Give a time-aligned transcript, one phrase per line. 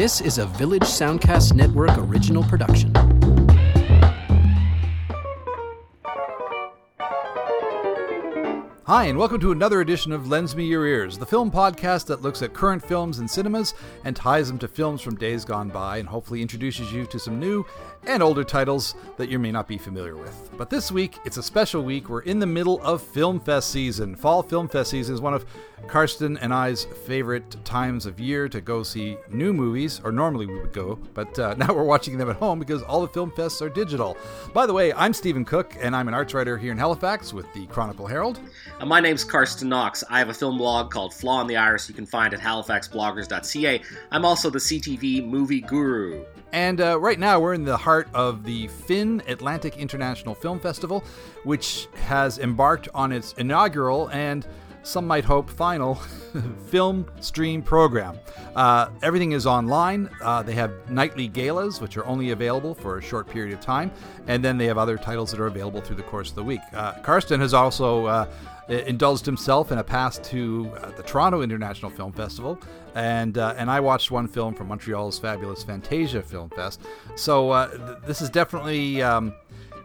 [0.00, 2.94] This is a Village Soundcast Network original production.
[8.84, 12.22] Hi, and welcome to another edition of Lends Me Your Ears, the film podcast that
[12.22, 13.74] looks at current films in cinemas
[14.04, 17.40] and ties them to films from days gone by and hopefully introduces you to some
[17.40, 17.66] new
[18.06, 20.50] and older titles that you may not be familiar with.
[20.56, 22.08] But this week, it's a special week.
[22.08, 24.14] We're in the middle of Film Fest season.
[24.14, 25.44] Fall Film Fest season is one of
[25.86, 30.58] Carsten and I's favorite times of year to go see new movies, or normally we
[30.58, 33.62] would go, but uh, now we're watching them at home because all the film fests
[33.62, 34.16] are digital.
[34.52, 37.46] By the way, I'm Stephen Cooke, and I'm an arts writer here in Halifax with
[37.54, 38.40] the Chronicle Herald.
[38.80, 40.04] Uh, my name's Carsten Knox.
[40.10, 43.82] I have a film blog called Flaw in the Iris you can find at halifaxbloggers.ca.
[44.10, 46.24] I'm also the CTV movie guru.
[46.52, 51.04] And uh, right now, we're in the heart of the FIN Atlantic International Film Festival,
[51.44, 54.46] which has embarked on its inaugural and
[54.82, 55.94] some might hope final
[56.66, 58.18] film stream program.
[58.56, 60.08] Uh, everything is online.
[60.22, 63.90] Uh, they have nightly galas, which are only available for a short period of time,
[64.26, 66.60] and then they have other titles that are available through the course of the week.
[66.72, 68.26] Uh, Carsten has also uh,
[68.68, 72.58] indulged himself in a pass to uh, the Toronto International Film Festival,
[72.94, 76.80] and uh, and I watched one film from Montreal's fabulous Fantasia Film Fest.
[77.16, 79.02] So uh, th- this is definitely.
[79.02, 79.34] Um,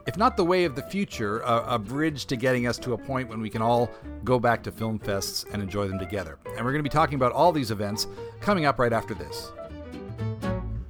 [0.06, 2.98] if not the way of the future, a, a, bridge to getting us to a
[2.98, 3.90] point when we can all
[4.24, 6.38] go back to film fests and enjoy them together.
[6.46, 8.08] And we're going to be talking about all these events
[8.42, 9.52] coming up right after this.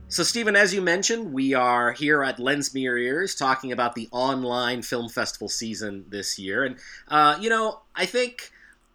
[0.07, 3.95] So, Stephen, as you mentioned, we are here at Lends Me Your Ears talking about
[3.95, 6.65] the online film festival season this year.
[6.65, 6.77] And,
[7.07, 8.51] uh, you know, I think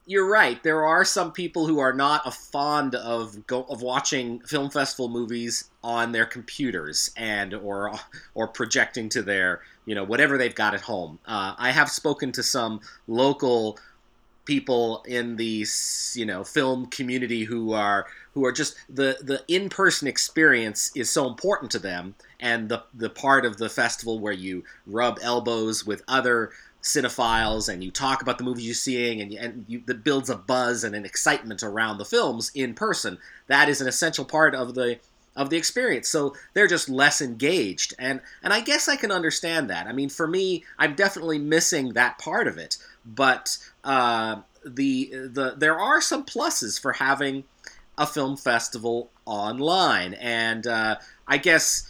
[0.09, 0.61] you're right.
[0.63, 5.69] There are some people who are not fond of go, of watching film festival movies
[5.85, 7.93] on their computers and or
[8.35, 11.19] or projecting to their you know whatever they've got at home.
[11.27, 13.79] Uh, I have spoken to some local
[14.47, 15.67] people in the
[16.15, 21.11] you know film community who are who are just the the in person experience is
[21.11, 25.85] so important to them, and the the part of the festival where you rub elbows
[25.85, 26.51] with other
[26.89, 30.37] cinephiles and you talk about the movies you're seeing and, and you, that builds a
[30.37, 33.19] buzz and an excitement around the films in person.
[33.47, 34.99] That is an essential part of the
[35.37, 36.09] of the experience.
[36.09, 39.87] So they're just less engaged, and and I guess I can understand that.
[39.87, 42.77] I mean, for me, I'm definitely missing that part of it.
[43.07, 47.45] But uh, the the there are some pluses for having
[47.97, 50.97] a film festival online, and uh,
[51.27, 51.89] I guess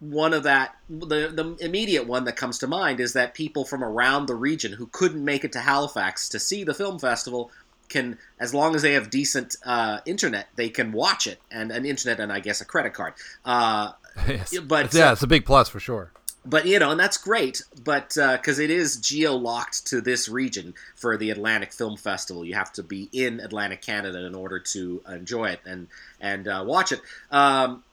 [0.00, 3.82] one of that the the immediate one that comes to mind is that people from
[3.82, 7.50] around the region who couldn't make it to Halifax to see the film festival
[7.88, 11.84] can as long as they have decent uh, internet they can watch it and an
[11.84, 13.14] internet and I guess a credit card.
[13.44, 13.92] Uh,
[14.28, 14.56] yes.
[14.60, 16.12] But yeah, uh, it's a big plus for sure
[16.48, 17.62] but you know, and that's great.
[17.84, 22.44] But because uh, it is geo locked to this region for the Atlantic Film Festival,
[22.44, 25.88] you have to be in Atlantic Canada in order to enjoy it and
[26.20, 27.00] and uh, watch it.
[27.30, 27.84] Um,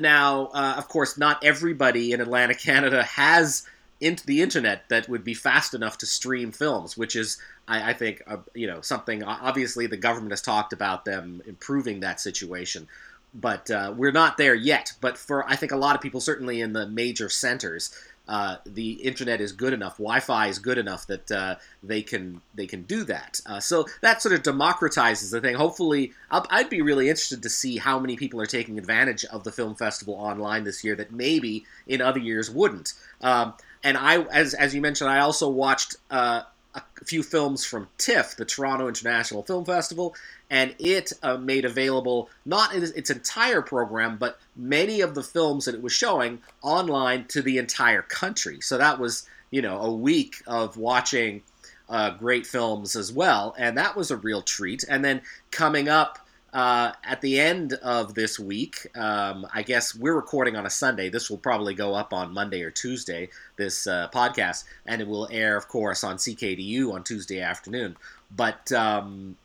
[0.00, 3.66] now, uh, of course, not everybody in Atlantic Canada has
[4.00, 7.38] into the internet that would be fast enough to stream films, which is,
[7.68, 9.22] I, I think, uh, you know, something.
[9.22, 12.88] Obviously, the government has talked about them improving that situation
[13.34, 14.92] but uh, we're not there yet.
[15.00, 17.94] But for I think a lot of people, certainly in the major centers,
[18.32, 22.66] uh, the internet is good enough, Wi-Fi is good enough that uh, they can they
[22.66, 23.38] can do that.
[23.44, 25.54] Uh, so that sort of democratizes the thing.
[25.54, 29.44] Hopefully, i would be really interested to see how many people are taking advantage of
[29.44, 32.94] the film festival online this year that maybe in other years wouldn't.
[33.20, 33.52] Um,
[33.84, 36.44] and I, as as you mentioned, I also watched uh,
[36.74, 40.14] a few films from TIFF, the Toronto International Film Festival,
[40.50, 45.74] and it uh, made available not its entire program, but many of the films that
[45.74, 48.60] it was showing online to the entire country.
[48.60, 51.42] So that was, you know, a week of watching
[51.88, 54.84] uh, great films as well, and that was a real treat.
[54.88, 56.21] And then coming up
[56.52, 61.08] uh, at the end of this week, um, I guess we're recording on a Sunday.
[61.08, 65.28] This will probably go up on Monday or Tuesday, this uh, podcast, and it will
[65.30, 67.96] air, of course, on CKDU on Tuesday afternoon.
[68.30, 69.36] But um,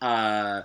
[0.00, 0.62] uh,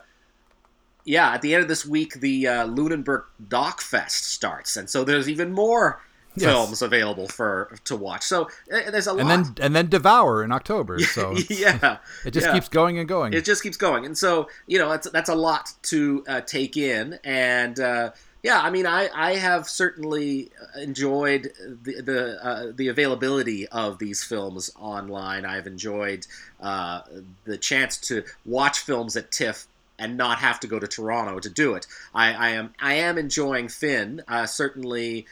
[1.04, 5.04] yeah, at the end of this week, the uh, Lunenburg Doc Fest starts, and so
[5.04, 6.02] there's even more
[6.36, 6.52] yes.
[6.52, 8.24] films available for to watch.
[8.24, 11.00] So uh, there's a lot, and then and then Devour in October.
[11.10, 12.54] So yeah, it just yeah.
[12.54, 13.34] keeps going and going.
[13.34, 16.78] It just keeps going, and so you know that's that's a lot to uh, take
[16.78, 18.12] in, and uh,
[18.42, 21.52] yeah, I mean, I, I have certainly enjoyed
[21.84, 25.46] the the, uh, the availability of these films online.
[25.46, 26.26] I've enjoyed
[26.62, 27.02] uh,
[27.44, 29.68] the chance to watch films at TIFF
[29.98, 31.86] and not have to go to Toronto to do it.
[32.16, 34.22] I, I am I am enjoying FIN.
[34.28, 35.28] Uh, certainly,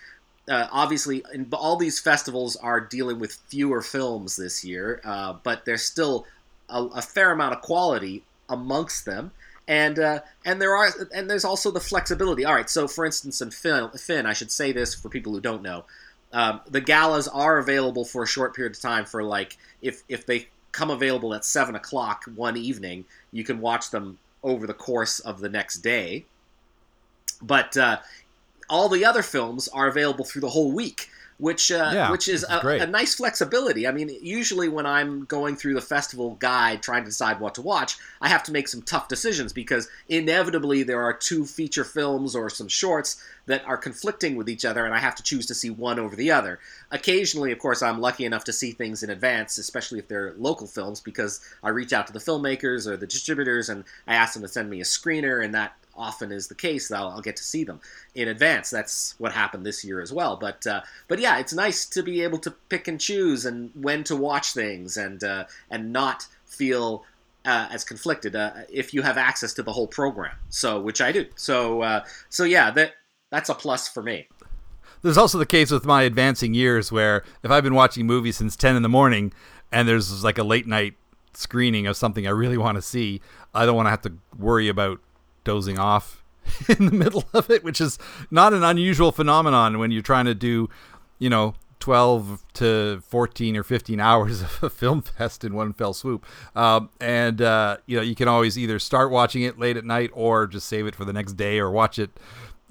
[0.47, 5.65] uh, obviously, in, all these festivals are dealing with fewer films this year, uh, but
[5.65, 6.25] there's still
[6.69, 9.31] a, a fair amount of quality amongst them
[9.67, 12.45] and uh, and there are and there's also the flexibility.
[12.45, 15.41] All right, so for instance, in FIN, FIN I should say this for people who
[15.41, 15.85] don't know,
[16.31, 19.05] um, the galas are available for a short period of time.
[19.05, 23.91] For like, if if they come available at seven o'clock one evening, you can watch
[23.91, 26.25] them over the course of the next day.
[27.41, 27.97] But uh,
[28.69, 31.09] all the other films are available through the whole week
[31.39, 33.87] which uh, yeah, which is a, a, nice flexibility.
[33.87, 37.61] I mean, usually when I'm going through the festival guide trying to decide what to
[37.61, 42.35] watch, I have to make some tough decisions because inevitably there are two feature films
[42.35, 45.53] or some shorts that are conflicting with each other, and I have to choose to
[45.53, 46.59] see one over the other.
[46.91, 50.67] Occasionally, of course, I'm lucky enough to see things in advance, especially if they're local
[50.67, 54.41] films, because I reach out to the filmmakers or the distributors and I ask them
[54.41, 57.35] to send me a screener, and that often is the case that I'll, I'll, get
[57.37, 57.81] to see them
[58.15, 58.69] in advance.
[58.69, 60.37] That's what happened this year as well.
[60.37, 64.03] But uh, but yeah, it's nice to be able to pick and choose and when
[64.05, 67.03] to watch things and uh, and not feel
[67.45, 70.35] uh, as conflicted uh, if you have access to the whole program.
[70.49, 71.25] So which I do.
[71.35, 72.93] So uh, so yeah, that
[73.31, 74.27] that's a plus for me.
[75.01, 78.55] There's also the case with my advancing years where if I've been watching movies since
[78.55, 79.31] 10 in the morning
[79.71, 80.95] and there's like a late night
[81.33, 83.21] screening of something I really want to see,
[83.53, 84.99] I don't want to have to worry about
[85.47, 86.21] dozing off
[86.67, 87.97] in the middle of it, which is
[88.29, 90.69] not an unusual phenomenon when you're trying to do,
[91.19, 95.93] you know, 12 to 14 or 15 hours of a film fest in one fell
[95.93, 96.25] swoop.
[96.53, 100.09] Um, and, uh, you know, you can always either start watching it late at night
[100.13, 102.09] or just save it for the next day or watch it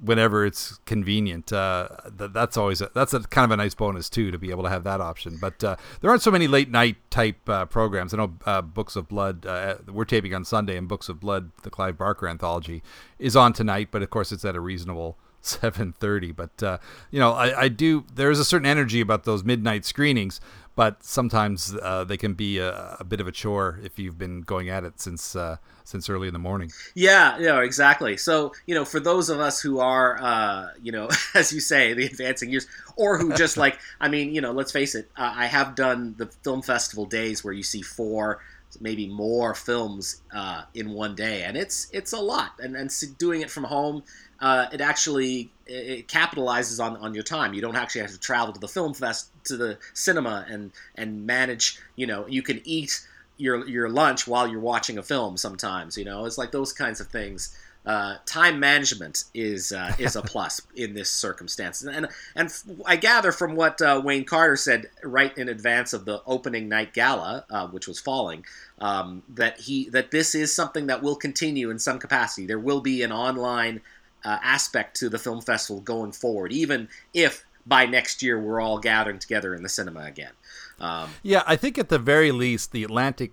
[0.03, 1.53] whenever it's convenient.
[1.53, 1.89] Uh,
[2.19, 4.63] th- that's always a, that's a kind of a nice bonus too to be able
[4.63, 5.39] to have that option.
[5.41, 8.13] But uh, there aren't so many late night type uh, programs.
[8.13, 9.47] I know uh, Books of Blood.
[9.47, 12.83] Uh, we're taping on Sunday, and Books of Blood, the Clive Barker anthology,
[13.19, 13.89] is on tonight.
[13.91, 15.19] But of course, it's at a reasonable.
[15.47, 16.79] 7:30 but uh,
[17.13, 20.41] you know I, I do there is a certain energy about those midnight screenings
[20.77, 24.43] but sometimes uh, they can be a, a, bit of a chore if you've been
[24.43, 26.71] going at it since uh, since early in the morning.
[26.95, 28.17] Yeah, yeah, exactly.
[28.19, 31.95] So you know, for those of us who are, uh, you know, as you say,
[31.95, 35.33] the advancing years, or who just like, I mean, you know, let's face it, uh,
[35.35, 38.41] I have done the film festival days where you see four
[38.81, 42.53] maybe more films uh, in one day, and it's it's a lot.
[42.59, 44.03] And and doing it from home,
[44.41, 47.55] uh, it actually it capitalizes on, on your time.
[47.55, 51.27] You don't actually have to travel to the film fest to the cinema and and
[51.27, 51.79] manage.
[51.97, 53.07] You know, you can eat
[53.37, 55.37] your your lunch while you're watching a film.
[55.37, 57.57] Sometimes, you know, it's like those kinds of things.
[57.85, 62.53] Uh, time management is uh, is a plus in this circumstance, and and
[62.85, 66.95] I gather from what uh, Wayne Carter said right in advance of the opening night
[66.95, 68.45] gala, uh, which was falling,
[68.81, 72.45] um, that he that this is something that will continue in some capacity.
[72.45, 73.83] There will be an online
[74.27, 78.79] uh, aspect to the film festival going forward, even if by next year we're all
[78.79, 80.33] gathering together in the cinema again.
[80.81, 83.33] Um, yeah, I think at the very least, the Atlantic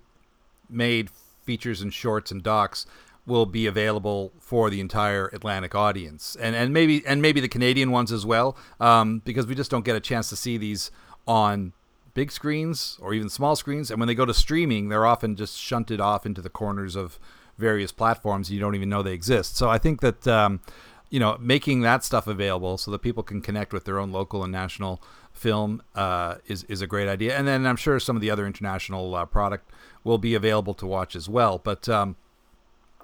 [0.70, 1.10] made
[1.44, 2.86] features and shorts and docs
[3.26, 7.90] will be available for the entire Atlantic audience, and and maybe and maybe the Canadian
[7.92, 10.92] ones as well, um, because we just don't get a chance to see these
[11.28, 11.74] on
[12.14, 13.90] big screens or even small screens.
[13.90, 17.18] And when they go to streaming, they're often just shunted off into the corners of
[17.58, 18.52] various platforms.
[18.52, 19.58] You don't even know they exist.
[19.58, 20.62] So I think that um,
[21.10, 24.44] you know making that stuff available so that people can connect with their own local
[24.44, 25.02] and national
[25.32, 27.38] film uh, is is a great idea.
[27.38, 29.70] And then I'm sure some of the other international uh, product
[30.04, 31.60] will be available to watch as well.
[31.64, 32.16] But um,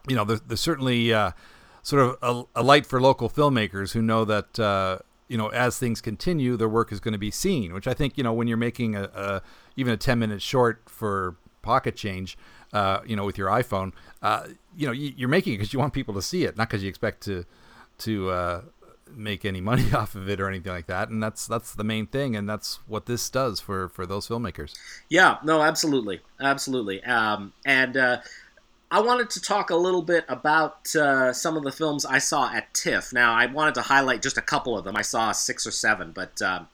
[0.08, 1.32] you know, there's, there's certainly uh,
[1.84, 5.78] sort of a, a, light for local filmmakers who know that uh, you know as
[5.78, 7.74] things continue, their work is going to be seen.
[7.74, 9.42] Which I think you know when you're making a, a
[9.76, 12.38] even a 10 minute short for pocket change
[12.74, 15.80] uh, you know, with your iPhone, uh, you know, you, are making it because you
[15.80, 17.46] want people to see it, not because you expect to
[18.00, 18.62] to uh,
[19.16, 21.10] make any money off of it or anything like that.
[21.10, 24.76] And that's that's the main thing, and that's what this does for for those filmmakers.
[25.10, 27.04] Yeah, no, absolutely, absolutely.
[27.04, 28.18] Um, and uh,
[28.92, 32.52] I wanted to talk a little bit about uh, some of the films I saw
[32.52, 33.14] at TIFF.
[33.14, 34.98] Now, I wanted to highlight just a couple of them.
[34.98, 36.68] I saw six or seven, but um,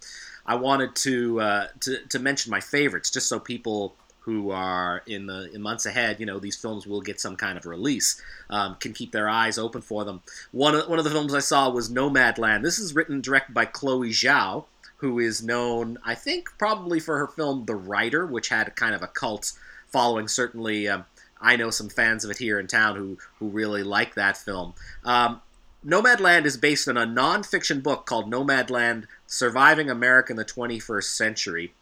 [0.45, 5.27] I wanted to, uh, to to mention my favorites, just so people who are in
[5.27, 8.75] the in months ahead, you know, these films will get some kind of release, um,
[8.79, 10.21] can keep their eyes open for them.
[10.51, 12.63] One of, one of the films I saw was Nomadland.
[12.63, 14.65] This is written directed by Chloe Zhao,
[14.97, 19.03] who is known, I think, probably for her film The Rider, which had kind of
[19.03, 19.53] a cult
[19.91, 20.27] following.
[20.27, 21.05] Certainly, um,
[21.39, 24.73] I know some fans of it here in town who who really like that film.
[25.03, 25.41] Um,
[25.85, 31.73] Nomadland is based on a nonfiction book called Nomadland: Surviving America in the 21st Century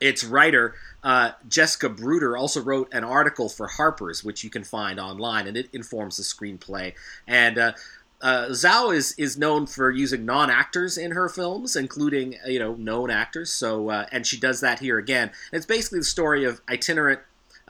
[0.00, 4.98] its writer, uh, Jessica Bruder, also wrote an article for Harper's, which you can find
[4.98, 6.94] online, and it informs the screenplay.
[7.26, 7.72] And uh,
[8.22, 12.74] uh, Zhao is is known for using non actors in her films, including you know
[12.74, 13.52] known actors.
[13.52, 15.28] So uh, and she does that here again.
[15.52, 17.20] And it's basically the story of itinerant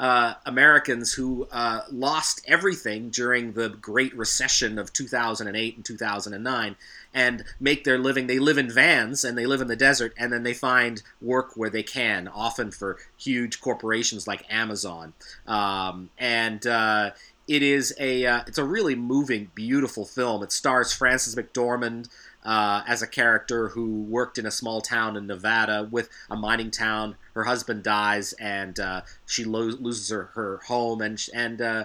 [0.00, 6.76] uh, Americans who uh, lost everything during the Great Recession of 2008 and 2009
[7.12, 8.26] and make their living.
[8.26, 11.56] They live in vans and they live in the desert, and then they find work
[11.56, 15.12] where they can, often for huge corporations like Amazon.
[15.46, 17.10] Um, and uh,
[17.48, 20.42] it is a uh, it's a really moving, beautiful film.
[20.42, 22.08] It stars Frances McDormand
[22.44, 26.70] uh, as a character who worked in a small town in Nevada with a mining
[26.70, 27.16] town.
[27.34, 31.84] Her husband dies, and uh, she lo- loses her, her home, and and uh,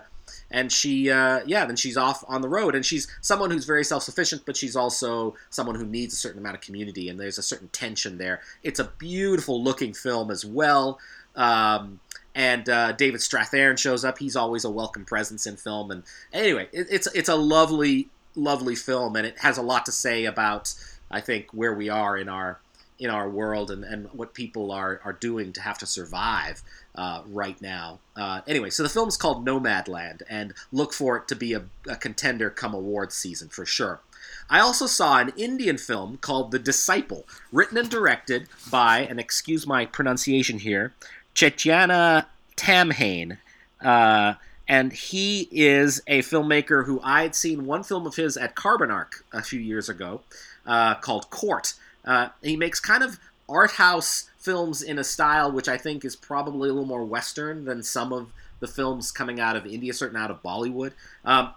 [0.52, 3.84] and she uh, yeah then she's off on the road and she's someone who's very
[3.84, 7.44] self-sufficient but she's also someone who needs a certain amount of community and there's a
[7.44, 11.00] certain tension there it's a beautiful looking film as well
[11.36, 12.00] um,
[12.36, 14.20] and uh, David Strathairn shows up.
[14.20, 15.90] He's always a welcome presence in film.
[15.90, 19.92] And anyway, it, it's it's a lovely, lovely film, and it has a lot to
[19.92, 20.74] say about
[21.10, 22.60] I think where we are in our
[23.00, 26.64] in our world and, and what people are, are doing to have to survive
[26.96, 28.00] uh, right now.
[28.16, 31.96] Uh, anyway, so the film's called Nomadland, and look for it to be a, a
[31.96, 34.02] contender come awards season for sure.
[34.50, 39.66] I also saw an Indian film called The Disciple, written and directed by, and excuse
[39.66, 40.94] my pronunciation here,
[41.34, 43.38] Chaitanya Tamhane.
[43.82, 44.36] Uh,
[44.68, 48.90] and he is a filmmaker who I had seen one film of his at Carbon
[48.90, 50.22] Arc a few years ago
[50.66, 51.74] uh, called Court.
[52.04, 56.16] Uh, he makes kind of art house films in a style which I think is
[56.16, 60.22] probably a little more Western than some of the films coming out of India, certainly
[60.22, 60.94] out of Bollywood.
[61.26, 61.54] Um,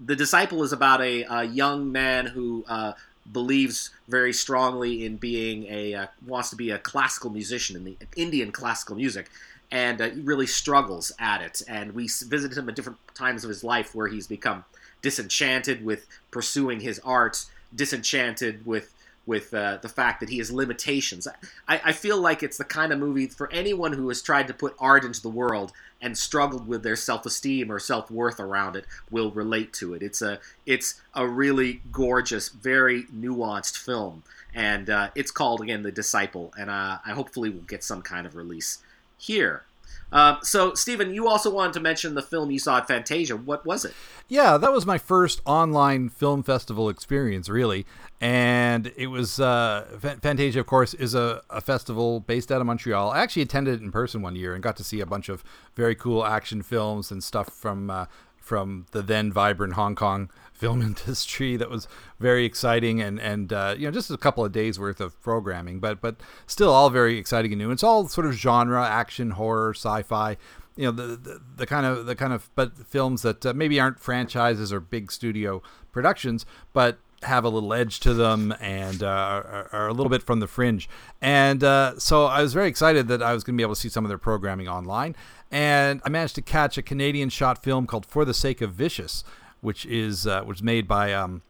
[0.00, 2.92] the Disciple is about a, a young man who uh,
[3.30, 7.96] believes very strongly in being a uh, wants to be a classical musician in the
[8.16, 9.28] Indian classical music,
[9.70, 11.60] and uh, really struggles at it.
[11.68, 14.64] And we visit him at different times of his life where he's become
[15.02, 18.94] disenchanted with pursuing his art, disenchanted with
[19.28, 21.28] with uh, the fact that he has limitations.
[21.68, 24.54] I, I, feel like it's the kind of movie for anyone who has tried to
[24.54, 25.70] put art into the world
[26.00, 30.02] and struggled with their self-esteem or self-worth around it will relate to it.
[30.02, 34.22] It's a it's a really gorgeous, very nuanced film,
[34.54, 38.26] and uh, it's called again The Disciple, and uh, I hopefully will get some kind
[38.26, 38.78] of release
[39.18, 39.64] here.
[40.10, 43.36] Uh, so, Stephen, you also wanted to mention the film you saw at Fantasia.
[43.36, 43.94] What was it?
[44.28, 47.86] Yeah, that was my first online film festival experience, really.
[48.20, 49.86] And it was uh,
[50.20, 53.10] Fantasia, of course, is a, a festival based out of Montreal.
[53.10, 55.44] I actually attended it in person one year and got to see a bunch of
[55.76, 58.06] very cool action films and stuff from uh,
[58.38, 61.86] from the then vibrant Hong Kong film industry that was
[62.18, 65.78] very exciting and and uh, you know just a couple of days worth of programming
[65.78, 69.72] but but still all very exciting and new it's all sort of genre action horror
[69.74, 70.36] sci-fi
[70.76, 73.78] you know the, the, the kind of the kind of but films that uh, maybe
[73.78, 75.62] aren't franchises or big studio
[75.92, 80.22] productions but have a little edge to them and uh, are, are, a little bit
[80.22, 80.88] from the fringe.
[81.20, 83.80] And uh, so I was very excited that I was going to be able to
[83.80, 85.16] see some of their programming online.
[85.50, 89.24] And I managed to catch a Canadian shot film called For the Sake of Vicious,
[89.60, 91.42] which is uh, was made by um,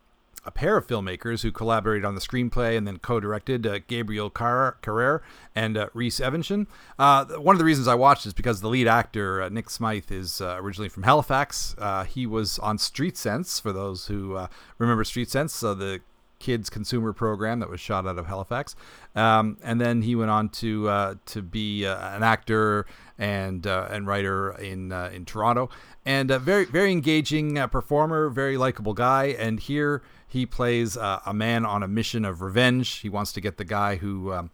[0.49, 5.23] a pair of filmmakers who collaborated on the screenplay and then co-directed uh, Gabriel Car-
[5.55, 6.67] and uh, Reese Eveneshen.
[6.99, 10.11] Uh, one of the reasons I watched is because the lead actor uh, Nick Smyth
[10.11, 11.75] is uh, originally from Halifax.
[11.77, 14.49] Uh, he was on Street Sense for those who
[14.79, 16.01] remember Street Sense, the
[16.39, 18.77] kids consumer program that was shot out of Halifax,
[19.17, 22.87] um, and then he went on to to be an actor
[23.19, 25.71] and and writer in in Toronto
[26.09, 29.27] and a very very engaging uh, performer, very likable guy.
[29.27, 33.01] And here he plays uh, a man on a mission of revenge.
[33.01, 34.51] He wants to get the guy who um,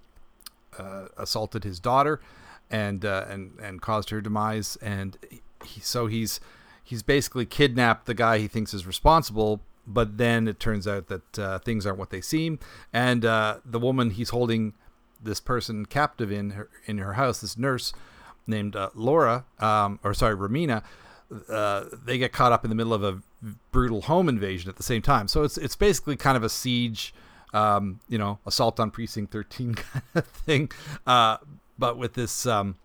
[0.77, 2.21] uh, assaulted his daughter
[2.71, 4.77] and uh, and and caused her demise.
[4.83, 5.17] And
[5.65, 6.41] he, so he's
[6.83, 9.61] he's basically kidnapped the guy he thinks is responsible.
[9.87, 12.59] But then it turns out that uh, things aren't what they seem,
[12.93, 14.73] and uh, the woman he's holding
[15.23, 17.93] this person captive in her in her house, this nurse
[18.47, 20.83] named Laura, um, or sorry, Romina
[21.49, 23.21] uh, they get caught up in the middle of a
[23.71, 25.29] brutal home invasion at the same time.
[25.29, 27.15] So it's it's basically kind of a siege,
[27.53, 30.71] um, you know, assault on precinct 13 kind of thing,
[31.07, 31.39] uh,
[31.79, 32.77] but with this um,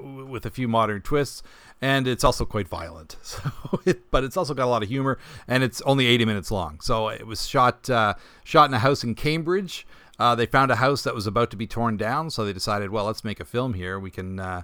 [0.00, 1.42] with a few modern twists.
[1.80, 3.40] And it's also quite violent, so
[3.84, 5.16] it, but it's also got a lot of humor,
[5.46, 6.80] and it's only 80 minutes long.
[6.80, 9.86] So it was shot uh, shot in a house in Cambridge.
[10.18, 12.90] Uh, they found a house that was about to be torn down, so they decided,
[12.90, 13.96] well, let's make a film here.
[14.00, 14.62] We can uh,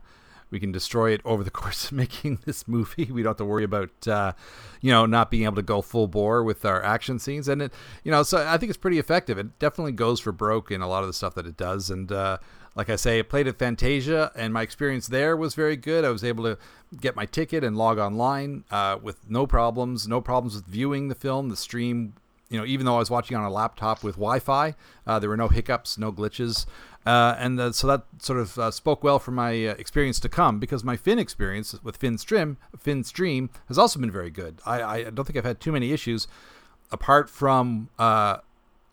[0.54, 3.10] we can destroy it over the course of making this movie.
[3.10, 4.32] We don't have to worry about, uh,
[4.80, 7.48] you know, not being able to go full bore with our action scenes.
[7.48, 7.72] And it,
[8.04, 9.36] you know, so I think it's pretty effective.
[9.36, 11.90] It definitely goes for broke in a lot of the stuff that it does.
[11.90, 12.38] And uh,
[12.74, 16.04] like I say, I played at Fantasia, and my experience there was very good.
[16.04, 16.58] I was able to
[17.00, 20.08] get my ticket and log online uh, with no problems.
[20.08, 21.48] No problems with viewing the film.
[21.48, 22.14] The stream
[22.54, 24.74] you know, even though I was watching on a laptop with Wi-Fi,
[25.06, 26.66] uh, there were no hiccups, no glitches.
[27.06, 30.28] Uh, and uh, so that sort of uh, spoke well for my uh, experience to
[30.28, 34.60] come because my FIN experience with FIN Stream, FIN Stream has also been very good.
[34.64, 36.28] I, I don't think I've had too many issues,
[36.92, 38.38] apart from uh,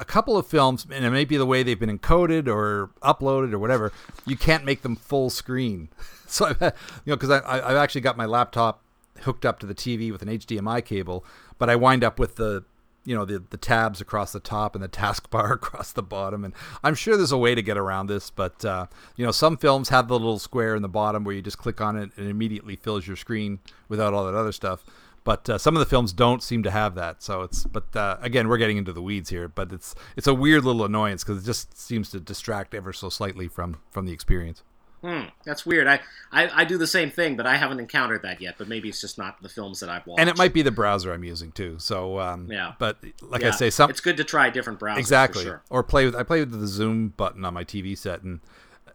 [0.01, 3.53] a couple of films, and it may be the way they've been encoded or uploaded
[3.53, 3.93] or whatever.
[4.25, 5.89] You can't make them full screen.
[6.27, 6.71] so I've you
[7.05, 8.81] know because I I've actually got my laptop
[9.21, 11.23] hooked up to the TV with an HDMI cable,
[11.59, 12.65] but I wind up with the
[13.05, 16.53] you know the the tabs across the top and the taskbar across the bottom and
[16.83, 19.89] i'm sure there's a way to get around this but uh, you know some films
[19.89, 22.29] have the little square in the bottom where you just click on it and it
[22.29, 23.57] immediately fills your screen
[23.89, 24.85] without all that other stuff
[25.23, 28.17] but uh, some of the films don't seem to have that so it's but uh,
[28.21, 31.41] again we're getting into the weeds here but it's it's a weird little annoyance because
[31.43, 34.63] it just seems to distract ever so slightly from from the experience
[35.03, 35.87] Hmm, that's weird.
[35.87, 35.99] I,
[36.31, 38.53] I, I do the same thing, but I haven't encountered that yet.
[38.59, 40.19] But maybe it's just not the films that I've watched.
[40.19, 42.73] and it might be the browser i'm using too so um, Yeah.
[42.77, 44.93] but like i say some it's good to try different browsers.
[44.93, 45.63] for exactly sure.
[45.71, 48.41] or play with i play with the zoom button on my tv set and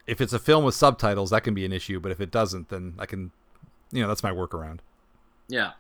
[0.07, 2.69] if it's a film with subtitles that can be an issue but if it doesn't
[2.69, 3.33] then i can
[3.91, 4.79] you know that's my workaround
[5.49, 5.73] Yeah.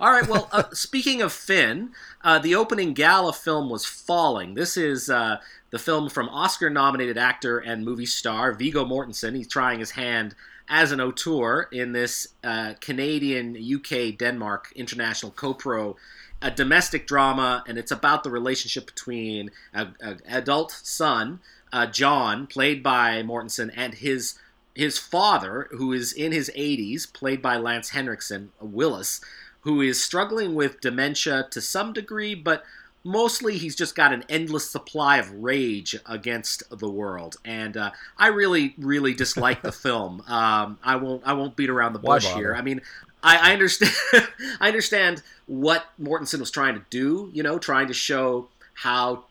[0.00, 0.28] All right.
[0.28, 1.90] Well, uh, speaking of FIN,
[2.22, 4.54] uh, the opening gala film was Falling.
[4.54, 5.38] This is uh,
[5.70, 9.36] the film from Oscar-nominated actor and movie star Viggo Mortensen.
[9.36, 10.34] He's trying his hand
[10.68, 15.96] as an auteur in this uh, Canadian, UK, Denmark international co-pro.
[16.40, 19.94] A domestic drama, and it's about the relationship between an
[20.26, 21.38] adult son,
[21.72, 24.38] uh, John, played by Mortensen, and his
[24.74, 29.20] his father, who is in his 80s, played by Lance Henriksen, Willis,
[29.62, 32.64] who is struggling with dementia to some degree, but
[33.04, 37.36] mostly he's just got an endless supply of rage against the world.
[37.44, 40.22] And uh, I really, really dislike the film.
[40.26, 42.54] Um, I won't, I won't beat around the bush here.
[42.54, 42.80] I mean,
[43.22, 43.92] I, I understand,
[44.60, 47.30] I understand what Mortensen was trying to do.
[47.32, 49.24] You know, trying to show how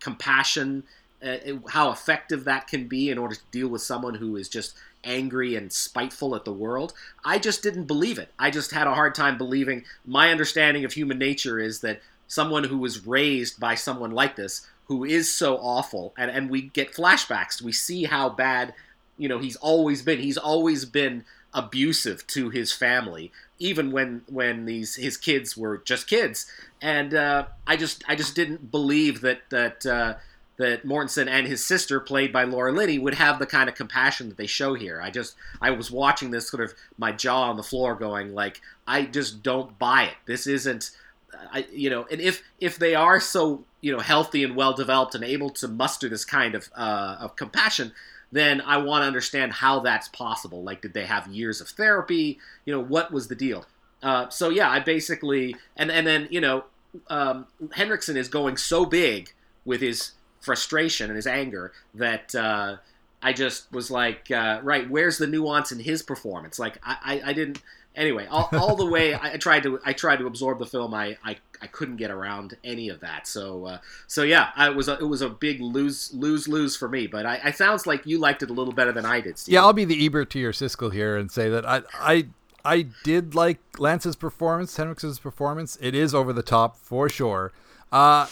[0.00, 0.84] compassion,
[1.22, 1.36] uh,
[1.68, 4.74] how effective that can be in order to deal with someone who is just
[5.06, 6.92] angry and spiteful at the world.
[7.24, 8.32] I just didn't believe it.
[8.38, 9.84] I just had a hard time believing.
[10.04, 14.66] My understanding of human nature is that someone who was raised by someone like this,
[14.86, 17.62] who is so awful, and, and we get flashbacks.
[17.62, 18.74] We see how bad,
[19.16, 20.18] you know, he's always been.
[20.18, 26.06] He's always been abusive to his family, even when when these his kids were just
[26.06, 26.50] kids.
[26.82, 29.86] And uh, I just I just didn't believe that that.
[29.86, 30.14] Uh,
[30.58, 34.28] that Mortensen and his sister, played by Laura Linney, would have the kind of compassion
[34.28, 35.00] that they show here.
[35.02, 38.60] I just, I was watching this sort of my jaw on the floor, going like,
[38.86, 40.14] I just don't buy it.
[40.26, 40.90] This isn't,
[41.52, 45.14] I, you know, and if if they are so you know healthy and well developed
[45.14, 47.92] and able to muster this kind of uh, of compassion,
[48.32, 50.62] then I want to understand how that's possible.
[50.62, 52.38] Like, did they have years of therapy?
[52.64, 53.64] You know, what was the deal?
[54.02, 56.64] Uh, so yeah, I basically, and and then you know,
[57.08, 59.32] um, Henriksen is going so big
[59.64, 60.12] with his
[60.46, 62.76] frustration and his anger that uh,
[63.20, 66.58] I just was like, uh, right, where's the nuance in his performance?
[66.58, 67.60] Like, I, I, I didn't.
[67.96, 70.94] Anyway, all, all the way I, I tried to I tried to absorb the film.
[70.94, 73.26] I, I, I couldn't get around any of that.
[73.26, 76.76] So uh, so yeah, I, it was a, it was a big lose lose lose
[76.76, 77.06] for me.
[77.06, 79.38] But I, I sounds like you liked it a little better than I did.
[79.38, 79.54] Steve.
[79.54, 82.26] Yeah, I'll be the Ebert to your Siskel here and say that I I
[82.64, 85.78] I did like Lance's performance, Henriksen's performance.
[85.80, 87.52] It is over the top for sure.
[87.90, 88.26] Uh,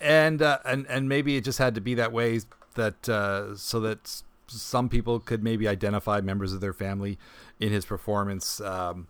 [0.00, 2.40] and uh, and and maybe it just had to be that way
[2.74, 7.18] that uh, so that some people could maybe identify members of their family
[7.58, 8.60] in his performance.
[8.60, 9.08] Um,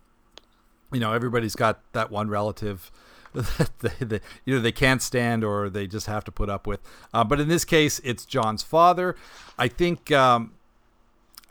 [0.92, 2.90] you know, everybody's got that one relative
[3.32, 6.80] that they, they, either they can't stand or they just have to put up with.
[7.14, 9.16] Uh, but in this case, it's John's father.
[9.58, 10.10] I think.
[10.12, 10.54] Um,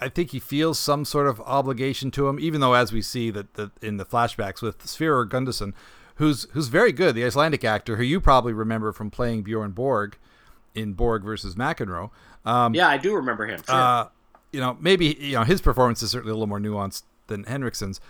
[0.01, 3.31] I think he feels some sort of obligation to him, even though, as we see
[3.31, 5.73] that the, in the flashbacks with Sverrir Gudnason,
[6.19, 10.17] who's who's very good, the Icelandic actor who you probably remember from playing Bjorn Borg
[10.75, 12.11] in Borg versus McEnroe.
[12.45, 13.61] Um, yeah, I do remember him.
[13.65, 13.75] Sure.
[13.75, 14.07] uh,
[14.51, 18.01] you know, maybe you know his performance is certainly a little more nuanced than Henriksen's,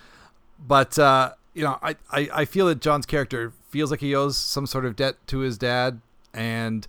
[0.59, 4.37] but uh, you know, I, I I feel that John's character feels like he owes
[4.37, 6.01] some sort of debt to his dad,
[6.33, 6.87] and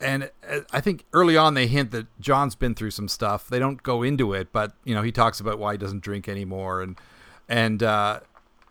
[0.00, 3.48] and uh, I think early on they hint that John's been through some stuff.
[3.48, 6.26] They don't go into it, but you know, he talks about why he doesn't drink
[6.26, 6.96] anymore, and
[7.50, 8.20] and uh,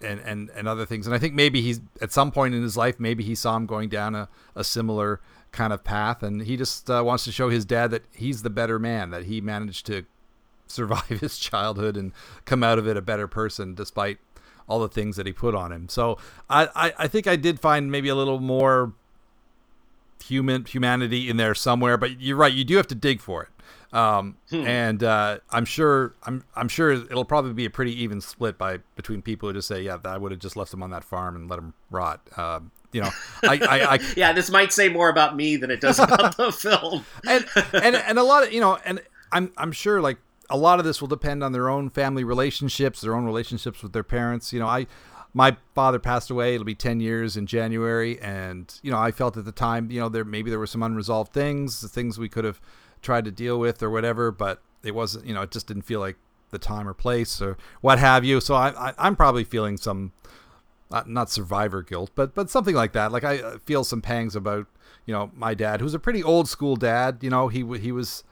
[0.03, 1.07] and and and other things.
[1.07, 3.65] And I think maybe he's at some point in his life, maybe he saw him
[3.65, 7.49] going down a, a similar kind of path, and he just uh, wants to show
[7.49, 10.05] his dad that he's the better man, that he managed to
[10.67, 12.11] survive his childhood and
[12.45, 14.17] come out of it a better person despite
[14.67, 15.89] all the things that he put on him.
[15.89, 16.17] So
[16.49, 18.93] I, I, I think I did find maybe a little more
[20.23, 23.49] human humanity in there somewhere, but you're right, you do have to dig for it.
[23.93, 28.58] Um, and uh, I'm sure I'm I'm sure it'll probably be a pretty even split
[28.58, 31.03] by between people who just say, yeah, I would have just left him on that
[31.03, 32.27] farm and let him rot.
[32.36, 33.12] Um, you know,
[33.43, 36.51] I, I, I yeah, this might say more about me than it does about the
[36.51, 37.06] film.
[37.29, 38.99] and and and a lot of you know and
[39.32, 40.17] I'm I'm sure like
[40.49, 43.93] a lot of this will depend on their own family relationships, their own relationships with
[43.93, 44.51] their parents.
[44.51, 44.88] You know, I
[45.36, 46.56] my father passed away.
[46.56, 49.99] It'll be ten years in January, and you know, I felt at the time, you
[49.99, 52.60] know, there maybe there were some unresolved things, things we could have
[53.03, 55.25] tried to deal with or whatever, but it wasn't.
[55.25, 56.17] You know, it just didn't feel like
[56.49, 58.39] the time or place or what have you.
[58.39, 60.13] So I, I I'm probably feeling some.
[60.91, 63.11] Not, not survivor guilt, but but something like that.
[63.11, 64.67] Like I feel some pangs about
[65.07, 67.17] you know my dad, who's a pretty old school dad.
[67.21, 68.23] You know he he was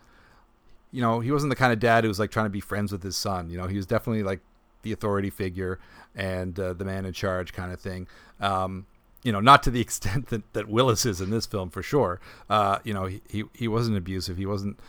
[0.91, 2.91] you know, he wasn't the kind of dad who was like trying to be friends
[2.91, 3.49] with his son.
[3.49, 4.41] You know, he was definitely like
[4.83, 5.79] the authority figure
[6.15, 8.07] and uh, the man in charge kind of thing.
[8.39, 8.85] Um,
[9.23, 12.19] you know, not to the extent that, that Willis is in this film for sure.
[12.49, 14.37] Uh, you know, he, he, he wasn't abusive.
[14.37, 14.79] He wasn't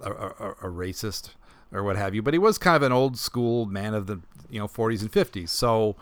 [0.00, 1.30] a, a, a, racist
[1.72, 4.20] or what have you, but he was kind of an old school man of the,
[4.50, 5.48] you know, 40s and 50s.
[5.48, 5.96] So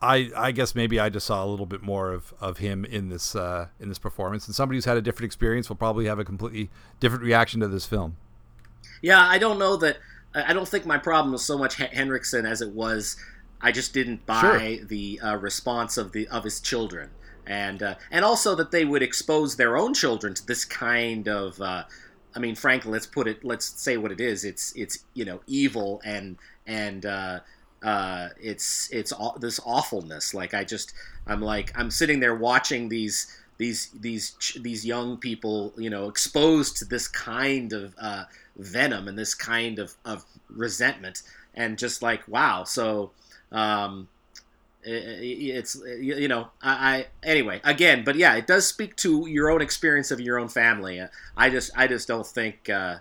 [0.00, 3.08] I, I guess maybe I just saw a little bit more of, of him in
[3.08, 6.18] this, uh, in this performance and somebody who's had a different experience will probably have
[6.18, 8.16] a completely different reaction to this film.
[9.02, 9.98] Yeah, I don't know that.
[10.32, 13.16] I don't think my problem was so much Henriksen as it was.
[13.60, 14.40] I just didn't buy
[14.78, 14.84] sure.
[14.86, 17.10] the uh, response of the of his children,
[17.46, 21.60] and uh, and also that they would expose their own children to this kind of.
[21.60, 21.84] Uh,
[22.34, 23.44] I mean, frankly, let's put it.
[23.44, 24.44] Let's say what it is.
[24.44, 27.40] It's it's you know evil and and uh,
[27.82, 30.32] uh, it's it's all, this awfulness.
[30.32, 30.94] Like I just
[31.26, 36.78] I'm like I'm sitting there watching these these these these young people you know exposed
[36.78, 38.24] to this kind of uh,
[38.56, 41.22] venom and this kind of, of resentment
[41.54, 43.10] and just like wow so
[43.52, 44.08] um,
[44.82, 49.50] it, it's you know I, I, anyway again but yeah it does speak to your
[49.50, 51.02] own experience of your own family
[51.36, 52.96] i just i just don't think uh,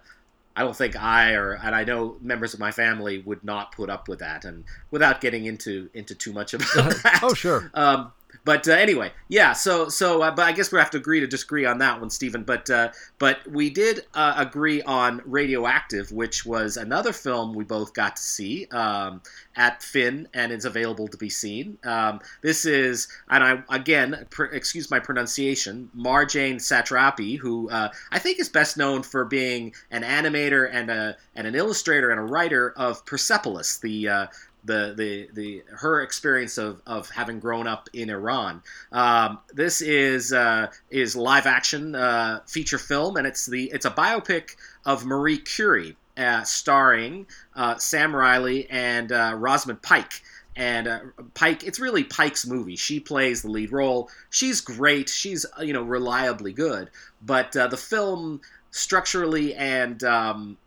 [0.59, 3.89] I don't think I or and I know members of my family would not put
[3.89, 6.67] up with that, and without getting into into too much about
[7.03, 7.21] that.
[7.23, 7.71] oh, sure.
[7.73, 8.11] Um,
[8.45, 9.53] but uh, anyway, yeah.
[9.53, 12.09] So so, uh, but I guess we have to agree to disagree on that one,
[12.09, 12.43] Stephen.
[12.43, 17.93] But uh, but we did uh, agree on Radioactive, which was another film we both
[17.93, 19.21] got to see um,
[19.55, 21.77] at FIN, and it's available to be seen.
[21.83, 28.19] Um, this is, and I again, pr- excuse my pronunciation, Marjane Satrapi, who uh, I
[28.19, 32.23] think is best known for being an animator and a and an illustrator and a
[32.23, 34.27] writer of Persepolis, the uh,
[34.63, 38.61] the the the her experience of, of having grown up in Iran.
[38.91, 43.91] Um, this is uh, is live action uh, feature film, and it's the it's a
[43.91, 50.21] biopic of Marie Curie, uh, starring uh, Sam Riley and uh, Rosamund Pike.
[50.55, 50.99] And uh,
[51.35, 52.75] Pike, it's really Pike's movie.
[52.75, 54.09] She plays the lead role.
[54.29, 55.07] She's great.
[55.07, 56.89] She's you know reliably good.
[57.21, 58.41] But the film
[58.71, 60.57] structurally and um,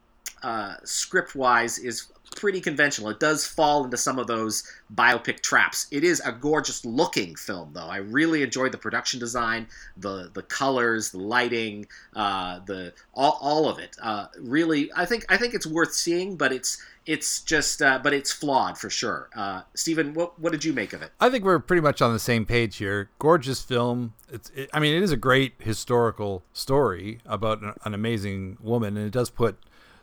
[0.84, 2.11] script wise is
[2.42, 3.08] pretty conventional.
[3.08, 5.86] It does fall into some of those biopic traps.
[5.92, 7.86] It is a gorgeous looking film, though.
[7.86, 13.68] I really enjoyed the production design, the the colors, the lighting, uh, the all, all
[13.68, 13.96] of it.
[14.02, 18.12] Uh, really, I think I think it's worth seeing, but it's it's just uh, but
[18.12, 19.30] it's flawed for sure.
[19.36, 21.12] Uh, Stephen, what what did you make of it?
[21.20, 23.08] I think we're pretty much on the same page here.
[23.20, 24.14] Gorgeous film.
[24.32, 28.96] It's it, I mean, it is a great historical story about an, an amazing woman,
[28.96, 29.58] and it does put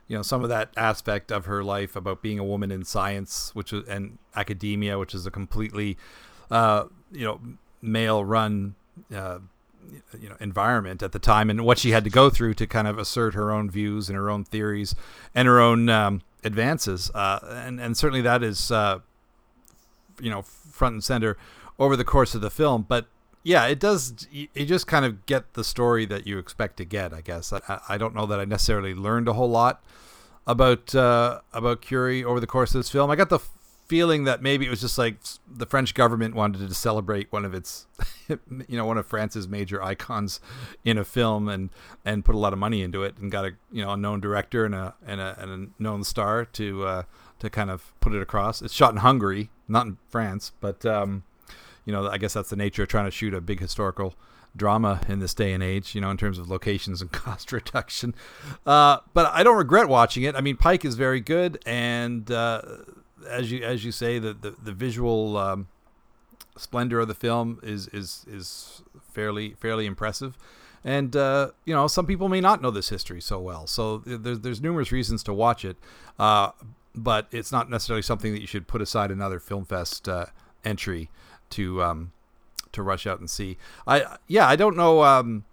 [0.10, 3.52] you know some of that aspect of her life about being a woman in science,
[3.54, 5.98] which was and academia, which is a completely
[6.52, 7.39] uh, you know
[7.82, 8.76] male run
[9.15, 9.38] uh,
[10.19, 12.88] you know environment at the time, and what she had to go through to kind
[12.88, 14.95] of assert her own views and her own theories
[15.36, 18.98] and her own um, advances, uh, and and certainly that is uh,
[20.19, 21.38] you know front and center
[21.78, 23.06] over the course of the film, but
[23.43, 24.28] yeah, it does.
[24.32, 27.13] You just kind of get the story that you expect to get.
[27.13, 29.84] I guess I, I don't know that I necessarily learned a whole lot
[30.45, 33.10] about uh, about Curie over the course of this film.
[33.10, 33.39] I got the
[33.88, 37.56] feeling that maybe it was just like the French government wanted to celebrate one of
[37.56, 37.88] its,
[38.30, 40.39] you know, one of France's major icons
[40.86, 41.69] in a film and
[42.06, 44.19] and put a lot of money into it and got a you know a known
[44.19, 47.04] director and a and a, and a known star to uh,
[47.39, 48.62] to kind of put it across.
[48.62, 50.86] It's shot in Hungary, not in France, but.
[50.86, 51.23] Um,
[51.86, 54.15] you know, I guess that's the nature of trying to shoot a big historical
[54.56, 58.15] drama in this day and age, you know, in terms of locations and cost reduction.
[58.65, 60.36] Uh, but I don't regret watching it.
[60.36, 62.62] I mean, Pike is very good, and uh,
[63.28, 65.68] as you as you say, the the, the visual um,
[66.58, 70.38] splendor of the film is is is fairly fairly impressive.
[70.84, 74.39] And uh, you know, some people may not know this history so well, so there's
[74.39, 75.78] there's numerous reasons to watch it.
[76.18, 76.52] Uh,
[76.96, 80.26] but it's not necessarily something that you should put aside another film fest uh,
[80.65, 81.10] entry
[81.51, 82.12] to um,
[82.71, 83.57] to rush out and see.
[83.88, 85.03] I yeah, I don't know.
[85.03, 85.45] Um,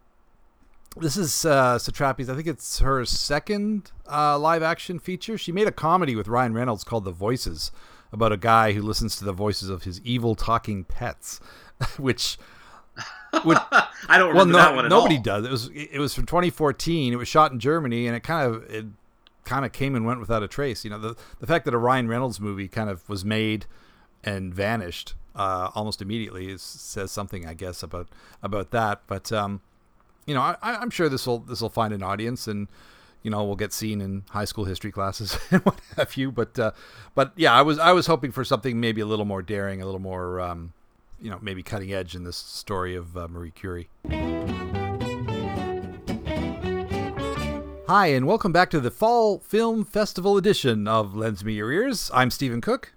[0.96, 2.30] this is uh, Satrapi's.
[2.30, 5.37] I think it's her second uh, live action feature.
[5.37, 7.70] She made a comedy with Ryan Reynolds called The Voices
[8.12, 11.40] about a guy who listens to the voices of his evil talking pets,
[11.98, 12.38] which.
[13.44, 13.59] Would,
[14.09, 15.22] I don't well, no, nobody all.
[15.22, 15.44] does.
[15.44, 17.12] It was it was from 2014.
[17.12, 18.87] It was shot in Germany, and it kind of it
[19.44, 20.85] kind of came and went without a trace.
[20.85, 23.66] You know, the the fact that a Ryan Reynolds movie kind of was made
[24.24, 28.09] and vanished uh, almost immediately says something, I guess, about
[28.42, 29.03] about that.
[29.07, 29.61] But um,
[30.27, 32.66] you know, I, I'm sure this will this will find an audience, and
[33.22, 36.33] you know, we'll get seen in high school history classes and what have you.
[36.33, 36.72] But uh,
[37.14, 39.85] but yeah, I was I was hoping for something maybe a little more daring, a
[39.85, 40.72] little more um,
[41.20, 43.88] you know, maybe cutting edge in this story of uh, Marie Curie.
[47.88, 52.11] Hi, and welcome back to the Fall Film Festival edition of Lends Me Your Ears.
[52.12, 52.92] I'm Stephen Cooke.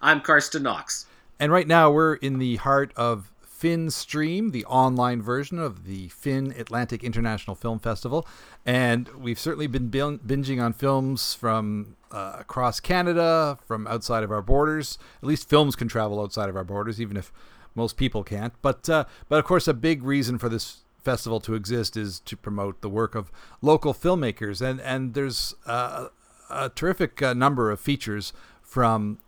[0.00, 1.06] I'm Carsten Knox.
[1.40, 6.08] And right now we're in the heart of FIN Stream, the online version of the
[6.08, 8.26] FIN Atlantic International Film Festival.
[8.64, 14.42] And we've certainly been binging on films from uh, across Canada, from outside of our
[14.42, 14.98] borders.
[15.22, 17.32] At least films can travel outside of our borders, even if
[17.74, 18.52] most people can't.
[18.62, 22.36] But, uh, but of course, a big reason for this festival to exist is to
[22.36, 23.30] promote the work of
[23.62, 24.60] local filmmakers.
[24.60, 26.08] And, and there's uh,
[26.50, 29.18] a terrific uh, number of features from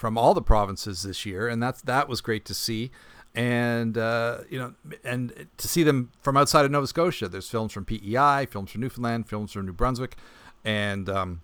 [0.00, 2.90] from all the provinces this year, and that's that was great to see
[3.34, 7.28] and uh, you know, and to see them from outside of Nova Scotia.
[7.28, 10.16] There's films from PEI, films from Newfoundland, films from New Brunswick,
[10.64, 11.42] and um,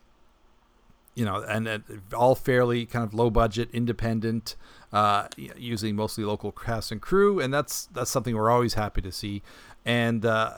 [1.14, 1.78] you know, and uh,
[2.14, 4.56] all fairly kind of low budget, independent,
[4.92, 9.12] uh, using mostly local cast and crew, and that's that's something we're always happy to
[9.12, 9.42] see.
[9.84, 10.50] And uh,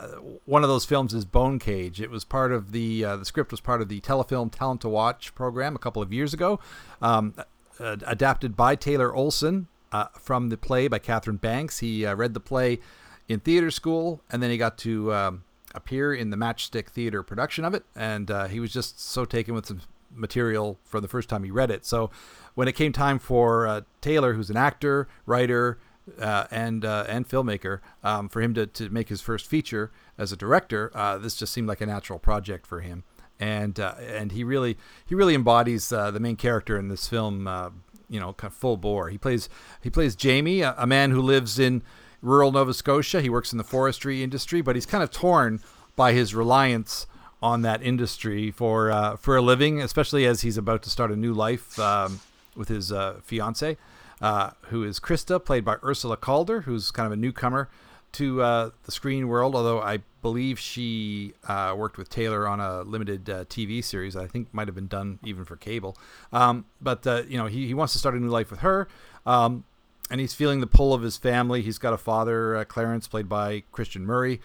[0.47, 2.01] one of those films is Bone Cage.
[2.01, 4.89] It was part of the uh, the script was part of the Telefilm Talent to
[4.89, 6.59] Watch program a couple of years ago,
[7.03, 7.35] um,
[7.81, 11.79] adapted by Taylor Olson uh, from the play by Catherine Banks.
[11.79, 12.81] He uh, read the play
[13.29, 17.65] in theater school, and then he got to um, appear in the Matchstick Theater production
[17.65, 17.85] of it.
[17.95, 21.51] And uh, he was just so taken with some material from the first time he
[21.51, 21.85] read it.
[21.85, 22.11] So
[22.55, 25.79] when it came time for uh, Taylor, who's an actor, writer,
[26.19, 30.33] uh, and uh, and filmmaker, um, for him to, to make his first feature as
[30.33, 33.05] a director, this just seemed like a natural project for him
[33.41, 37.47] and uh, and he really he really embodies uh, the main character in this film
[37.47, 37.71] uh,
[38.09, 39.09] you know, kind of full bore.
[39.11, 39.49] He plays
[39.83, 41.83] he plays Jamie, a, a, man who lives in
[42.23, 43.21] rural Nova Scotia.
[43.21, 45.61] He works in the forestry industry, but he's kind of torn
[45.97, 47.07] by his reliance
[47.43, 51.17] on that industry for uh, for a living, especially as he's about to start a
[51.17, 52.21] new life um,
[52.57, 53.77] with his uh, fiance,
[54.21, 57.69] uh, who is Krista, played by Ursula Calder, who's kind of a newcomer
[58.11, 63.29] to the screen world, although I believe she uh, worked with Taylor on a limited
[63.29, 64.17] uh, TV series.
[64.17, 65.97] I think might have been done even for cable.
[66.33, 68.89] Um, but uh, you know, he, he wants to start a new life with her,
[69.27, 69.65] um,
[70.11, 71.63] and he's feeling the pull of his family.
[71.63, 74.41] He's got a father, uh, Clarence, played by Christian Murray,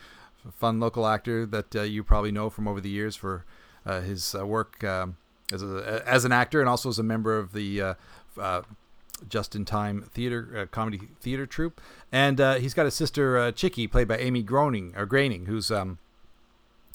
[0.47, 3.45] a fun local actor that uh, you probably know from over the years for
[3.85, 5.17] his work um,
[5.51, 7.95] as a, as an actor and also as a member of the
[9.27, 11.81] just in time theater uh, comedy theater troupe,
[12.13, 15.71] and uh, he's got a sister uh, Chicky, played by Amy Groening or Graining, who's
[15.71, 15.97] um,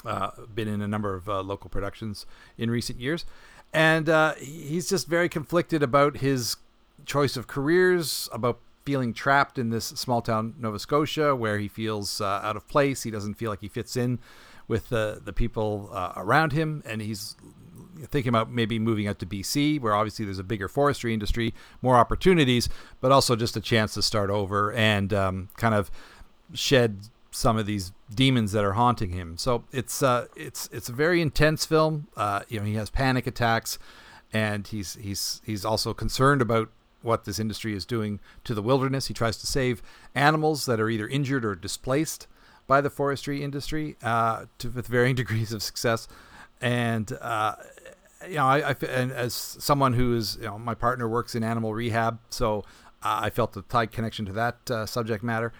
[0.06, 2.24] uh, been in a number of uh, local productions
[2.56, 3.26] in recent years,
[3.72, 6.56] and uh, he's just very conflicted about his
[7.04, 12.20] choice of careers, about feeling trapped in this small town Nova Scotia where he feels
[12.20, 13.02] out of place.
[13.02, 14.20] He doesn't feel like he fits in
[14.68, 17.34] with the the people around him, and he's
[18.06, 21.96] thinking about maybe moving out to BC, where obviously there's a bigger forestry industry, more
[21.96, 22.68] opportunities,
[23.00, 25.90] but also just a chance to start over and um, kind of
[26.54, 29.36] shed some of these demons that are haunting him.
[29.36, 32.08] So it's uh, it's it's a very intense film.
[32.16, 33.78] Uh, you know, he has panic attacks,
[34.32, 36.70] and he's he's he's also concerned about
[37.02, 39.06] what this industry is doing to the wilderness.
[39.06, 39.82] He tries to save
[40.14, 42.26] animals that are either injured or displaced
[42.66, 46.08] by the forestry industry uh, to, with varying degrees of success.
[46.60, 47.54] And uh,
[48.26, 51.44] you know, I, I and as someone who is, you know, my partner works in
[51.44, 52.64] animal rehab, so
[53.02, 55.52] I felt a tight connection to that uh, subject matter,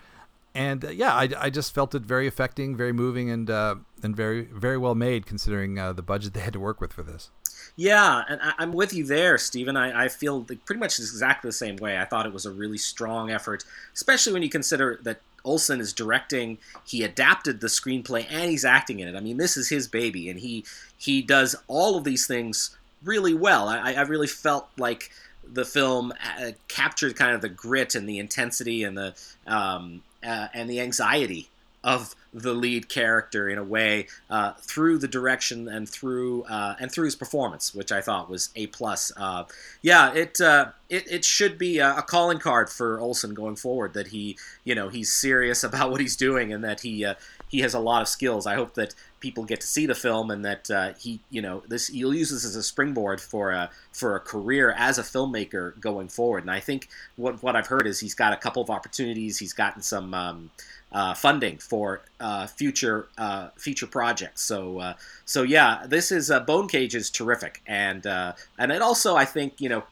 [0.54, 4.16] and uh, yeah, I, I just felt it very affecting, very moving, and uh, and
[4.16, 7.30] very very well made considering uh, the budget they had to work with for this.
[7.76, 9.76] Yeah, and I, am with you there, Stephen.
[9.76, 11.98] I, I feel pretty much exactly the same way.
[11.98, 15.92] I thought it was a really strong effort, especially when you consider that Olson is
[15.92, 16.58] directing.
[16.84, 19.16] He adapted the screenplay and he's acting in it.
[19.16, 20.64] I mean, this is his baby, and he
[20.98, 23.68] he does all of these things really well.
[23.68, 25.10] I, I really felt like
[25.50, 29.14] the film uh, captured kind of the grit and the intensity and the
[29.46, 31.48] um, uh, and the anxiety
[31.84, 36.90] of the lead character in a way uh, through the direction and through uh, and
[36.90, 39.12] through his performance, which I thought was a plus.
[39.16, 39.44] Uh,
[39.80, 43.94] yeah, it, uh, it it should be a, a, calling card for Olson going forward
[43.94, 47.06] that he you know he's serious about what he's doing and that he
[47.48, 48.46] he has a lot of skills.
[48.46, 51.62] I hope that people get to see the film and that uh, he you know
[51.68, 55.78] this he'll use this as a springboard for a for a career as a filmmaker
[55.80, 56.44] going forward.
[56.44, 59.38] And I think what what I've heard is he's got a couple of opportunities.
[59.38, 60.14] He's gotten some.
[60.14, 60.50] Um,
[60.90, 64.42] uh, funding for uh, future uh, future projects.
[64.42, 64.94] So uh,
[65.26, 69.60] so yeah, this is uh, Bone Cage is terrific, and and it also I think
[69.60, 69.84] you know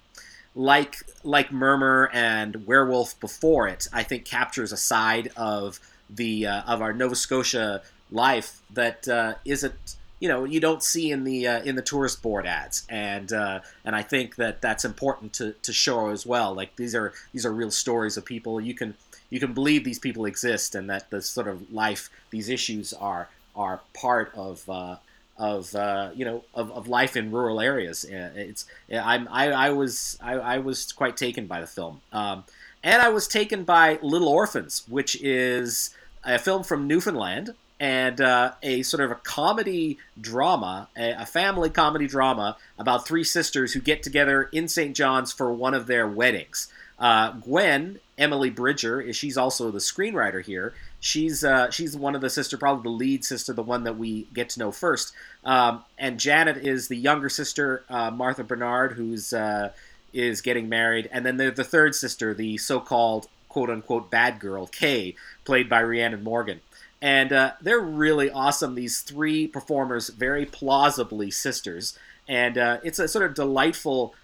[0.54, 5.78] like like Murmur and Werewolf before it, I think captures a side of
[6.10, 9.06] the of our Nova Scotia life that
[9.44, 12.86] not you know you don't see in the uh, in the tourist board ads.
[12.88, 16.54] And uh, and I think that that's important to, to show as well.
[16.54, 18.60] Like these are these are real stories of people.
[18.60, 18.94] You can
[19.30, 23.28] you can believe these people exist and that the sort of life these issues are
[23.54, 24.96] are part of uh,
[25.36, 28.04] of uh, you know of, of life in rural areas.
[28.04, 32.00] Uh, it's I'm I, I was I, I was quite taken by the film.
[32.12, 32.44] Um,
[32.82, 35.90] and I was taken by Little Orphans which is
[36.24, 41.68] a film from Newfoundland and uh, a sort of a comedy drama, a, a, family
[41.68, 44.96] comedy drama about three sisters who get together in St.
[44.96, 46.68] John's for one of their weddings.
[46.98, 50.72] Uh, Gwen, Emily Bridger, she's also the screenwriter here.
[51.00, 54.26] She's uh, she's one of the sister, probably the lead sister, the one that we
[54.32, 55.12] get to know first.
[55.44, 59.72] Um, and Janet is the younger sister, uh, Martha Bernard, who's uh,
[60.12, 64.66] is getting married, and then the the third sister, the so-called quote unquote bad girl,
[64.66, 65.14] Kay,
[65.44, 66.60] played by Rhiannon Morgan
[67.02, 68.74] and uh, they're really awesome.
[68.74, 74.14] These three performers, very plausibly sisters, and uh, it's a sort of delightful.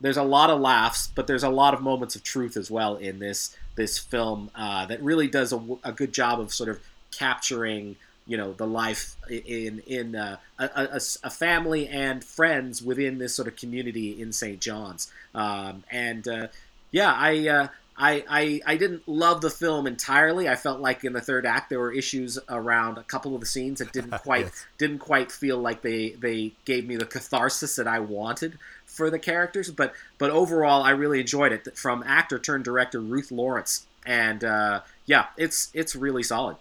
[0.00, 2.96] There's a lot of laughs, but there's a lot of moments of truth as well
[2.96, 6.80] in this this film uh, that really does a, a, good job of sort of
[7.16, 7.96] capturing
[8.30, 13.34] you know the life in in uh, a, a, a, family and friends within this
[13.34, 14.60] sort of community in St.
[14.60, 15.10] John's.
[15.34, 16.46] Um, and uh,
[16.92, 20.48] yeah, I uh, I, I, I didn't love the film entirely.
[20.48, 23.46] I felt like in the third act there were issues around a couple of the
[23.46, 24.66] scenes that didn't quite yes.
[24.78, 29.18] didn't quite feel like they they gave me the catharsis that I wanted for the
[29.18, 29.72] characters.
[29.72, 31.76] But but overall, I really enjoyed it.
[31.76, 36.58] From actor turned director Ruth Lawrence, and uh, yeah, it's it's really solid.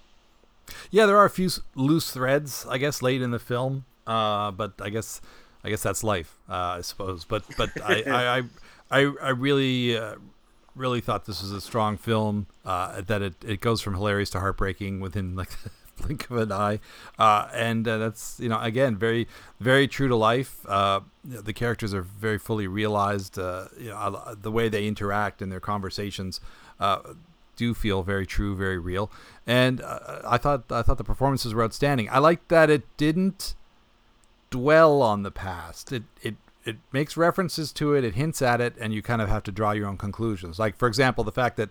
[0.92, 3.86] Yeah, there are a few loose threads, I guess, late in the film.
[4.06, 5.22] Uh, but I guess
[5.64, 7.26] I guess that's life, uh, I suppose.
[7.26, 8.44] But but I, I,
[8.92, 10.16] I I really uh,
[10.76, 12.48] really thought this was a strong film.
[12.66, 15.70] Uh, that it, it goes from hilarious to heartbreaking within like the
[16.02, 16.80] blink of an eye,
[17.20, 19.28] uh, and uh, that's you know again very
[19.60, 20.66] very true to life.
[20.68, 23.38] Uh, the characters are very fully realized.
[23.38, 26.40] Uh, you know the way they interact in their conversations
[26.80, 27.00] uh,
[27.60, 29.12] do feel very true, very real.
[29.46, 29.82] And
[30.36, 32.10] I thought I thought the performances were outstanding.
[32.10, 33.56] I like that it didn't
[34.50, 35.92] dwell on the past.
[35.92, 39.30] It it it makes references to it, it hints at it, and you kind of
[39.30, 40.60] have to draw your own conclusions.
[40.60, 41.70] Like, for example, the fact that,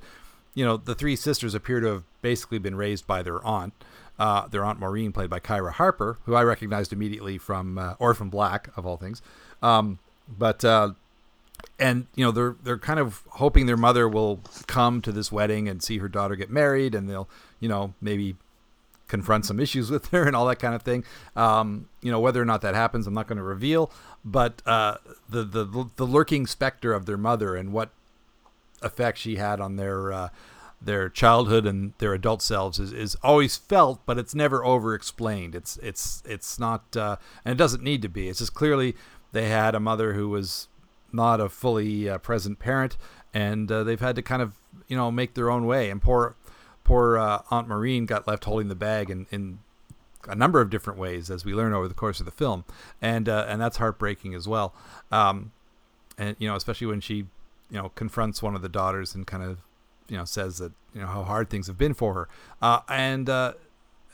[0.54, 3.74] you know, the three sisters appear to have basically been raised by their aunt,
[4.18, 8.30] uh, their aunt Maureen, played by Kyra Harper, who I recognized immediately from uh, Orphan
[8.30, 9.22] Black, of all things.
[9.62, 10.92] Um, but, uh,
[11.78, 15.68] and you know they're they're kind of hoping their mother will come to this wedding
[15.68, 17.28] and see her daughter get married, and they'll
[17.60, 18.36] you know maybe
[19.06, 21.04] confront some issues with her and all that kind of thing.
[21.34, 23.90] Um, you know, whether or not that happens, I'm not going to reveal.
[24.24, 27.90] But uh, the, the the lurking specter of their mother and what
[28.82, 30.28] effect she had on their uh,
[30.80, 35.54] their childhood and their adult selves is, is always felt, but it's never over explained.
[35.54, 38.28] It's it's it's not, uh, and it doesn't need to be.
[38.28, 38.94] It's just clearly
[39.32, 40.68] they had a mother who was
[41.12, 42.96] not a fully uh, present parent,
[43.32, 45.90] and uh, they've had to kind of you know make their own way.
[45.90, 46.36] And poor
[46.84, 49.58] poor uh, Aunt Maureen got left holding the bag in, in
[50.26, 52.64] a number of different ways, as we learn over the course of the film,
[53.00, 54.74] and uh, and that's heartbreaking as well.
[55.12, 55.52] Um,
[56.16, 57.26] and you know, especially when she, you
[57.70, 59.58] know, confronts one of the daughters and kind of,
[60.08, 62.28] you know, says that you know how hard things have been for her.
[62.60, 63.52] Uh, and uh,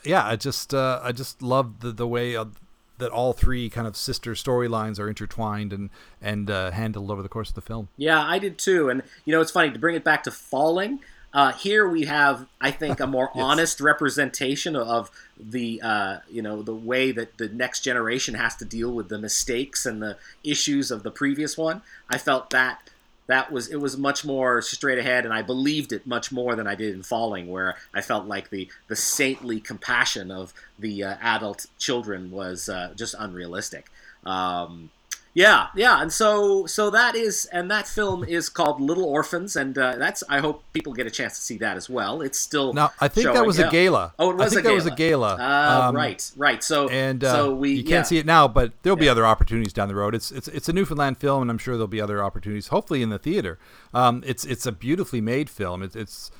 [0.03, 2.59] yeah, I just I just love the the way of,
[2.97, 5.89] that all three kind of sister storylines are intertwined and
[6.21, 7.89] and uh, handled over the course of the film.
[7.97, 8.89] Yeah, I did too.
[8.89, 10.99] And you know, it's funny to bring it back to falling.
[11.33, 13.43] Uh, here we have, I think, a more yes.
[13.43, 18.65] honest representation of the uh, you know the way that the next generation has to
[18.65, 21.81] deal with the mistakes and the issues of the previous one.
[22.09, 22.89] I felt that
[23.27, 26.67] that was it was much more straight ahead, and I believed it much more than
[26.67, 31.15] I did in Falling, where I felt like the the saintly compassion of the uh,
[31.21, 33.89] adult children was uh, just unrealistic.
[34.25, 34.89] Um,
[35.35, 39.77] yeah, yeah, and so so that is, and that film is called Little Orphans, and
[39.77, 40.23] uh, that's.
[40.29, 42.21] I hope people get a chance to see that as well.
[42.21, 42.93] It's still now.
[43.01, 43.67] I think showing, that was yeah.
[43.67, 44.13] a gala.
[44.17, 44.71] Oh, it was I think a gala.
[44.71, 45.35] that was a gala.
[45.35, 46.63] Uh, um, right, right.
[46.63, 48.03] So and uh, so we you can't yeah.
[48.03, 50.15] see it now, but there'll be other opportunities down the road.
[50.15, 52.69] It's it's it's a Newfoundland film, and I'm sure there'll be other opportunities.
[52.69, 53.59] Hopefully in the theater.
[53.93, 55.83] Um, it's it's a beautifully made film.
[55.83, 56.31] It, it's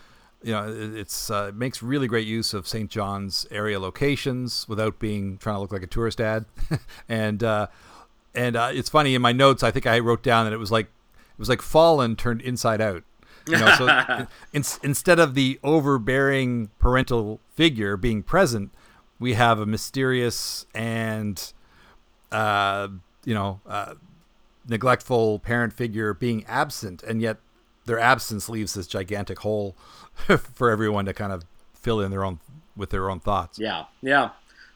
[0.41, 2.89] you know, it's uh, it makes really great use of St.
[2.89, 6.45] John's area locations without being trying to look like a tourist ad,
[7.09, 7.67] and uh,
[8.35, 9.63] and uh, it's funny in my notes.
[9.63, 12.81] I think I wrote down that it was like it was like Falling turned inside
[12.81, 13.03] out.
[13.47, 18.71] You know, so in, instead of the overbearing parental figure being present,
[19.19, 21.53] we have a mysterious and,
[22.31, 22.87] uh,
[23.23, 23.93] you know, uh,
[24.67, 27.37] neglectful parent figure being absent, and yet
[27.85, 29.75] their absence leaves this gigantic hole
[30.53, 32.39] for everyone to kind of fill in their own
[32.75, 33.59] with their own thoughts.
[33.59, 34.31] Yeah, yeah.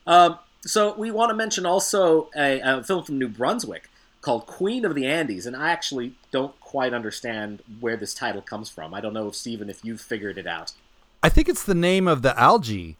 [0.05, 3.89] Um, so we want to mention also a, a, film from New Brunswick
[4.21, 8.69] called Queen of the Andes, and I actually don't quite understand where this title comes
[8.69, 8.93] from.
[8.93, 10.73] I don't know if Stephen, if you've figured it out.
[11.23, 12.97] I think it's the name of the algae.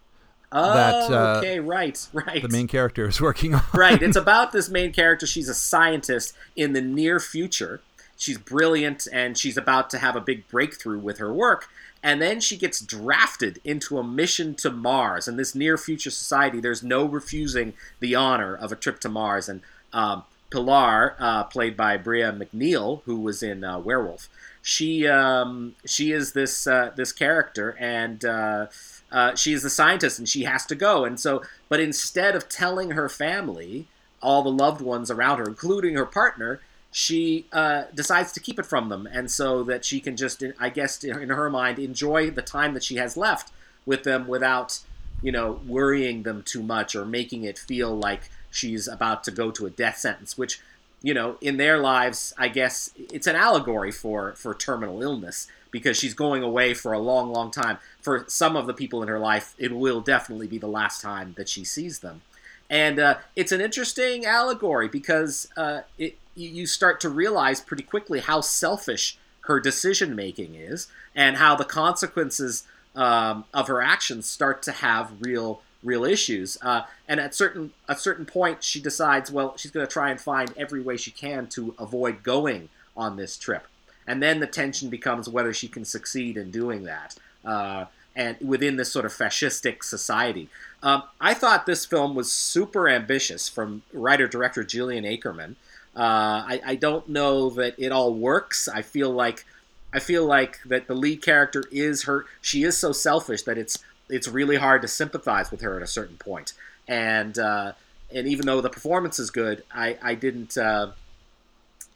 [0.52, 2.42] Oh, that, uh, okay, right, right.
[2.42, 3.64] The main character is working on.
[3.74, 5.28] right, it's about this main character.
[5.28, 7.82] She's a scientist in the near future.
[8.18, 11.70] She's brilliant, and she's about to have a big breakthrough with her work
[12.02, 15.28] and then she gets drafted into a mission to Mars.
[15.28, 19.50] In this near future society, there's no refusing the honor of a trip to Mars.
[19.50, 24.30] And um, Pilar, uh, played by Bhreagh MacNeil, who was in uh, Werewolf,
[24.62, 28.68] she um, she is this uh, this character, and uh,
[29.12, 31.06] uh, she is the scientist, and she has to go.
[31.06, 33.88] And so, but instead of telling her family,
[34.22, 36.60] all the loved ones around her, including her partner,
[36.92, 40.70] she uh, decides to keep it from them, and so that she can just, I
[40.70, 43.52] guess, in her mind, enjoy the time that she has left
[43.86, 44.80] with them without,
[45.22, 49.52] you know, worrying them too much or making it feel like she's about to go
[49.52, 50.38] to a death sentence.
[50.38, 50.60] Which,
[51.04, 55.98] you know, in their lives, I guess it's an allegory for for terminal illness because
[55.98, 57.78] she's going away for a long, long time.
[58.02, 61.36] For some of the people in her life, it will definitely be the last time
[61.38, 62.22] that she sees them.
[62.70, 66.18] And uh, it's an interesting allegory because uh, it,
[66.48, 71.66] you start to realize pretty quickly how selfish her decision making is and how the
[71.66, 72.64] consequences
[72.96, 76.58] um, of her actions start to have real real issues.
[76.62, 80.20] Uh, and at certain a certain point, she decides, well, she's going to try and
[80.20, 83.68] find every way she can to avoid going on this trip.
[84.06, 87.16] And then the tension becomes whether she can succeed in doing that.
[87.46, 87.86] Uh,
[88.16, 90.50] and within this sort of fascistic society,
[90.84, 95.56] um, I thought this film was super ambitious from writer director Jillian Acreman.
[95.96, 98.68] Uh, I, I don't know that it all works.
[98.68, 99.46] I feel like
[99.92, 102.26] I feel like that the lead character is her.
[102.42, 103.80] She is so selfish that it's
[104.10, 106.54] it's really hard to sympathize with her at a certain point.
[106.88, 107.74] And uh,
[108.14, 110.92] and even though the performance is good, I I didn't uh,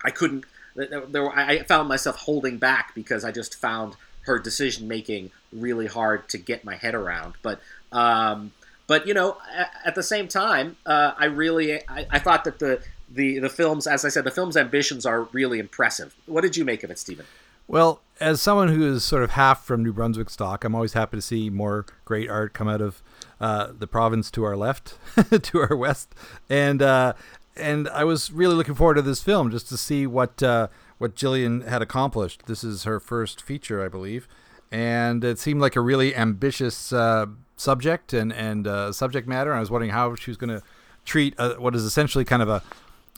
[0.04, 0.46] I couldn't.
[0.76, 6.28] There, I found myself holding back because I just found her decision making really hard
[6.30, 7.36] to get my head around.
[7.44, 8.54] But um,
[8.88, 12.60] but you know, at, at the same time, uh, I really I, I, thought that
[12.60, 12.82] the
[13.14, 16.16] the the films, as I said, the film's ambitions are really impressive.
[16.26, 17.26] What did you make of it, Stephen?
[17.68, 21.18] Well, as someone who is sort of half from New Brunswick stock, I'm always happy
[21.18, 23.02] to see more great art come out of
[23.40, 24.98] uh, the province to our left,
[25.42, 26.14] to our west,
[26.50, 27.14] and uh,
[27.56, 31.16] and I was really looking forward to this film just to see what uh, what
[31.16, 32.46] Jillian had accomplished.
[32.46, 34.28] This is her first feature, I believe,
[34.72, 39.54] and it seemed like a really ambitious uh, subject and and uh, subject matter.
[39.54, 40.64] I was wondering how she was going to
[41.06, 42.64] treat uh, what is essentially kind of a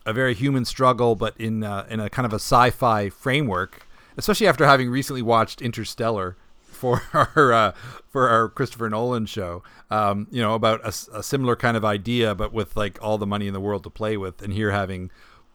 [0.06, 3.88] a very human struggle, but in uh, in a kind of a sci-fi framework.
[4.18, 6.38] Especially after having recently watched Interstellar
[6.76, 7.72] for our uh,
[8.08, 12.36] for our Christopher Nolan show, um, you know, about a, a, similar kind of idea,
[12.36, 15.12] but with like all the money in the world to play with, and here having,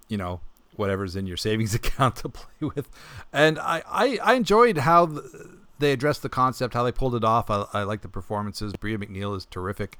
[0.08, 0.40] you know,
[0.76, 2.90] whatever's in your savings account to play with,
[3.32, 5.06] and I I, I enjoyed how.
[5.06, 7.48] The, they addressed the concept, how they pulled it off.
[7.48, 8.74] I, I like the performances.
[8.74, 9.96] Bhreagh MacNeil is terrific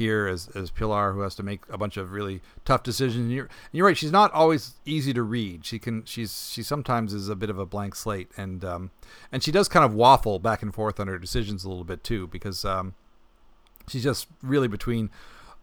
[0.00, 3.26] here as, as Pilar, who has to make a bunch of really tough decisions.
[3.26, 5.64] And you're, and you're right; she's not always easy to read.
[5.64, 8.90] She can she's she sometimes is a bit of a blank slate, and um,
[9.30, 12.02] and she does kind of waffle back and forth on her decisions a little bit
[12.02, 12.94] too, because um,
[13.88, 15.10] she's just really between.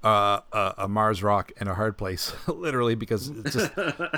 [0.04, 3.72] Uh, a, a Mars rock and a hard place, literally, because it's just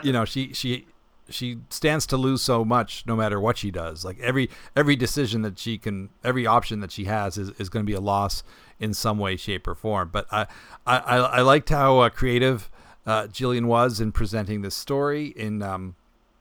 [0.04, 0.86] you know she she
[1.30, 4.04] she stands to lose so much no matter what she does.
[4.06, 7.86] Like every every decision that she can, every option that she has is, is going
[7.86, 8.44] to be a loss
[8.80, 10.10] in some way, shape, or form.
[10.12, 10.48] But I
[10.86, 12.70] I, I liked how uh, creative
[13.06, 15.96] uh, Jillian was in presenting this story, in um,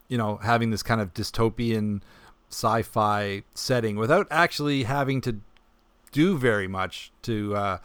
[0.09, 2.03] you know having this kind of dystopian
[2.51, 5.41] sci-fi setting without actually having to
[6.12, 7.78] do very much to uh,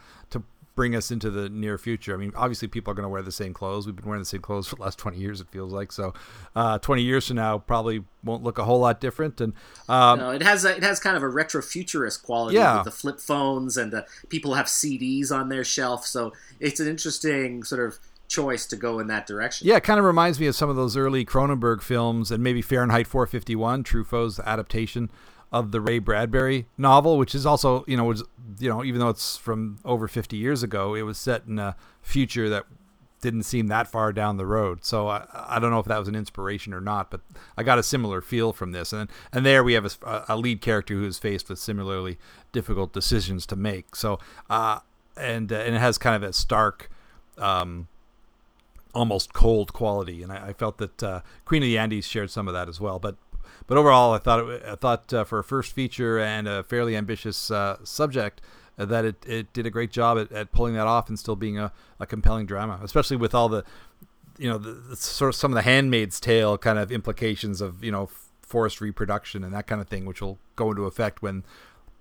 [0.74, 2.14] bring us into the near future.
[2.14, 3.86] I mean, obviously, people are going to wear the same clothes.
[3.86, 5.92] We've been wearing the same clothes for the last 20 years, it feels like.
[5.92, 6.14] So,
[6.56, 9.40] uh, 20 years from now, probably won't look a whole lot different.
[9.40, 9.52] And
[9.88, 12.76] um, no, it has a, it has kind of a retro futurist quality yeah.
[12.76, 16.06] with the flip phones and the people have CDs on their shelf.
[16.06, 19.68] So it's an interesting sort of choice to go in that direction.
[19.68, 22.62] Yeah, it kind of reminds me of some of those early Cronenberg films and maybe
[22.62, 25.10] Fahrenheit 451, Truffaut's adaptation
[25.52, 28.24] of the Ray Bradbury novel, which is also, you know, was
[28.58, 31.76] you know, even though it's from over 50 years ago, it was set in a
[32.02, 32.64] future that
[33.20, 34.84] didn't seem that far down the road.
[34.84, 37.22] So I, I don't know if that was an inspiration or not, but
[37.56, 38.92] I got a similar feel from this.
[38.92, 42.18] And and there we have a, a lead character who is faced with similarly
[42.52, 43.96] difficult decisions to make.
[43.96, 44.18] So
[44.50, 44.80] uh,
[45.16, 46.90] and uh, and it has kind of a stark.
[47.38, 47.88] Um,
[48.94, 52.46] almost cold quality, and I, I felt that uh, Queen of the Andes shared some
[52.46, 53.00] of that as well.
[53.00, 53.16] But
[53.66, 56.96] but overall, I thought it, I thought uh, for a first feature and a fairly
[56.96, 58.40] ambitious uh, subject,
[58.78, 61.36] uh, that it, it did a great job at, at pulling that off and still
[61.36, 63.64] being a, a compelling drama, especially with all the
[64.38, 67.84] you know the, the, sort of some of the Handmaid's Tale kind of implications of
[67.84, 68.10] you know
[68.42, 71.44] forest reproduction and that kind of thing, which will go into effect when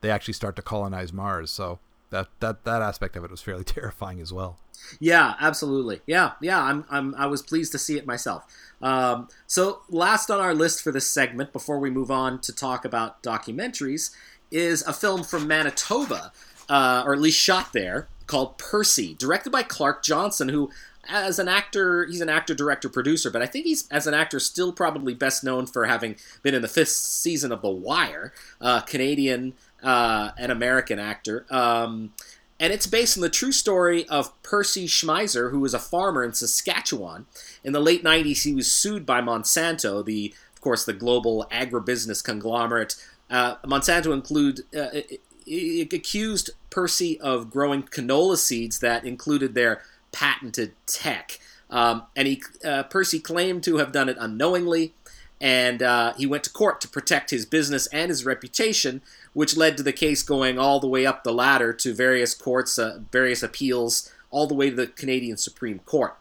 [0.01, 1.51] they actually start to colonize Mars.
[1.51, 1.79] So
[2.13, 4.59] that that that aspect of it was fairly terrifying as well.
[4.99, 6.01] Yeah, absolutely.
[6.05, 6.61] Yeah, yeah.
[6.61, 8.45] I'm, I'm I was pleased to see it myself.
[8.81, 12.85] Um, so last on our list for this segment, before we move on to talk
[12.85, 14.11] about documentaries,
[14.51, 16.31] is a film from Manitoba,
[16.69, 20.69] uh, or at least shot there, called Percy, directed by Clark Johnson, who
[21.09, 24.39] as an actor, he's an actor, director, producer, but I think he's, as an actor,
[24.39, 28.81] still probably best known for having been in the fifth season of The Wire, uh,
[28.81, 29.53] Canadian
[29.83, 31.45] uh, an American actor.
[31.49, 32.13] Um,
[32.59, 36.33] and it's based on the true story of Percy Schmeiser, who was a farmer in
[36.33, 37.25] Saskatchewan.
[37.63, 42.23] In the late 90s, he was sued by Monsanto, the, of course, the global agribusiness
[42.23, 42.95] conglomerate.
[43.29, 49.81] Uh, Monsanto include, uh, it, it accused Percy of growing canola seeds that included their
[50.11, 51.39] patented tech.
[51.69, 54.93] Um, and he, uh, Percy claimed to have done it unknowingly,
[55.41, 59.01] and uh, he went to court to protect his business and his reputation,
[59.33, 62.77] which led to the case going all the way up the ladder to various courts,
[62.77, 66.15] uh, various appeals, all the way to the Canadian Supreme Court.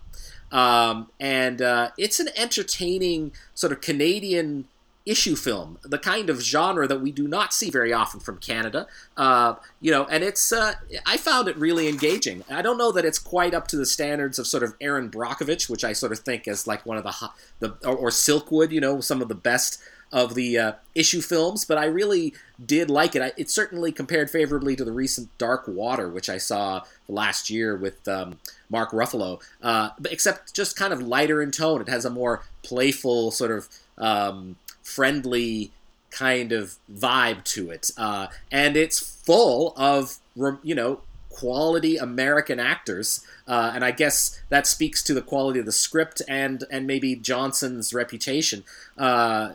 [0.51, 4.67] Um, and uh, it's an entertaining sort of Canadian
[5.05, 8.87] issue film, the kind of genre that we do not see very often from Canada.
[9.17, 10.75] Uh, you know, and it's uh,
[11.07, 12.45] I found it really engaging.
[12.51, 15.69] I don't know that it's quite up to the standards of sort of Erin Brockovich,
[15.69, 18.81] which I sort of think is like one of the the or, or Silkwood, you
[18.81, 19.83] know, some of the best
[20.13, 22.35] of the uh, issue films, but I really
[22.65, 23.23] did like it.
[23.23, 27.77] I, it certainly compared favorably to the recent Dark Water, which I saw last year
[27.77, 28.39] with um,
[28.69, 31.81] Mark Ruffalo, uh, except just kind of lighter in tone.
[31.81, 35.73] It has a more playful, sort of um, friendly
[36.11, 40.19] kind of vibe to it, uh, and it's full of
[40.63, 41.01] you know
[41.31, 46.21] quality American actors, uh, and I guess that speaks to the quality of the script
[46.29, 48.65] and and maybe Johnson's reputation.
[48.97, 49.53] Uh,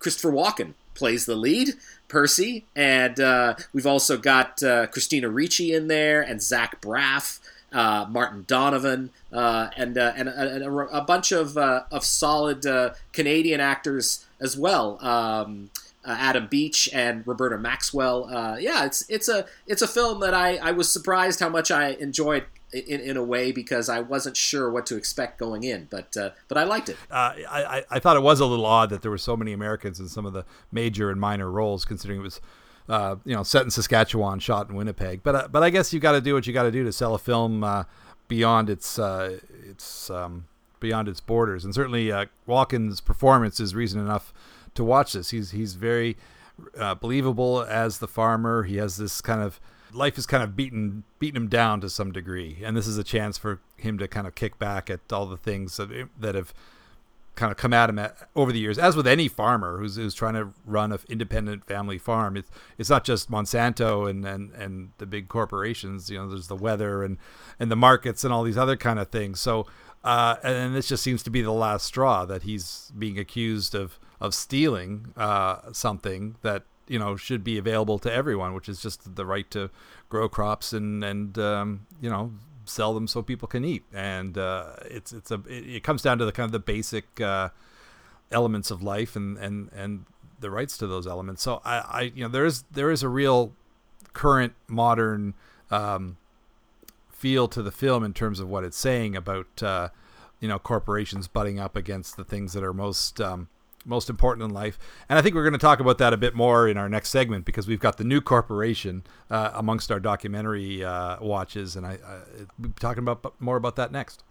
[0.00, 1.74] Christopher Walken plays the lead,
[2.08, 7.38] Percy, and uh, we've also got uh, Christina Ricci in there, and Zach Braff,
[7.72, 12.66] uh, Martin Donovan, uh, and uh, and, and a, a, bunch of uh, of solid
[13.12, 14.98] Canadian actors as well.
[15.04, 15.70] Um,
[16.04, 18.28] Adam Beach and Roberta Maxwell.
[18.58, 21.90] yeah, it's it's a it's a film that I, I was surprised how much I
[21.90, 26.16] enjoyed in, in a way because I wasn't sure what to expect going in, but
[26.16, 26.96] uh, but I liked it.
[27.10, 30.00] Uh, I I thought it was a little odd that there were so many Americans
[30.00, 32.40] in some of the major and minor roles, considering it was.
[32.88, 36.00] Uh, you know, set in Saskatchewan, shot in Winnipeg, but uh, but I guess you
[36.00, 37.84] got to do what you got to do to sell a film uh,
[38.26, 40.46] beyond its uh, its um,
[40.80, 42.06] beyond its borders, and certainly
[42.48, 44.34] Walken's performance is reason enough
[44.74, 45.30] to watch this.
[45.30, 46.16] He's he's very
[47.00, 48.64] believable as the farmer.
[48.64, 49.60] He has this kind of
[49.92, 53.04] life has kind of beaten beaten him down to some degree, and this is a
[53.04, 56.52] chance for him to kind of kick back at all the things that, that have
[57.36, 58.78] kind of come at him at, over the years.
[58.78, 62.90] As with any farmer who's, who's trying to run an independent family farm, it's it's
[62.90, 66.10] not just Monsanto and, and, and the big corporations.
[66.10, 67.18] You know, there's the weather and
[67.58, 69.40] and the markets and all these other kind of things.
[69.40, 69.66] So,
[70.04, 73.98] uh, and this just seems to be the last straw that he's being accused of
[74.20, 79.14] of stealing uh, something that you know should be available to everyone, which is just
[79.14, 79.70] the right to
[80.08, 82.32] grow crops and and um, you know
[82.64, 83.84] sell them so people can eat.
[83.92, 87.20] And uh, it's it's a it, it, comes down to the kind of the basic
[87.20, 87.50] uh,
[88.32, 90.04] elements of life and and and
[90.40, 91.42] the rights to those elements.
[91.42, 93.52] So I, I you know there is there is a real
[94.12, 95.34] current modern
[95.70, 96.16] um,
[97.12, 99.90] feel to the film in terms of what it's saying about uh,
[100.40, 103.48] you know corporations butting up against the things that are most um,
[103.84, 104.78] most important in life.
[105.08, 107.10] And I think we're going to talk about that a bit more in our next
[107.10, 111.98] segment because we've got the new corporation uh, amongst our documentary uh, watches, and I,
[112.06, 112.20] I
[112.58, 114.22] we'll be talking about more about that next.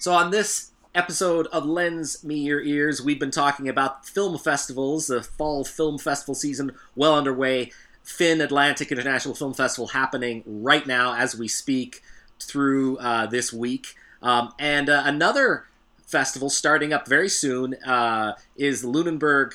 [0.00, 5.08] So on this episode of Lens Me Your Ears, we've been talking about film festivals,
[5.08, 7.72] the fall film festival season well underway.
[8.08, 12.02] FIN Atlantic International Film Festival happening right now as we speak
[12.40, 13.94] through uh, this week.
[14.22, 15.66] Um, and uh, another
[16.08, 19.54] festival starting up very soon uh, is Lunenburg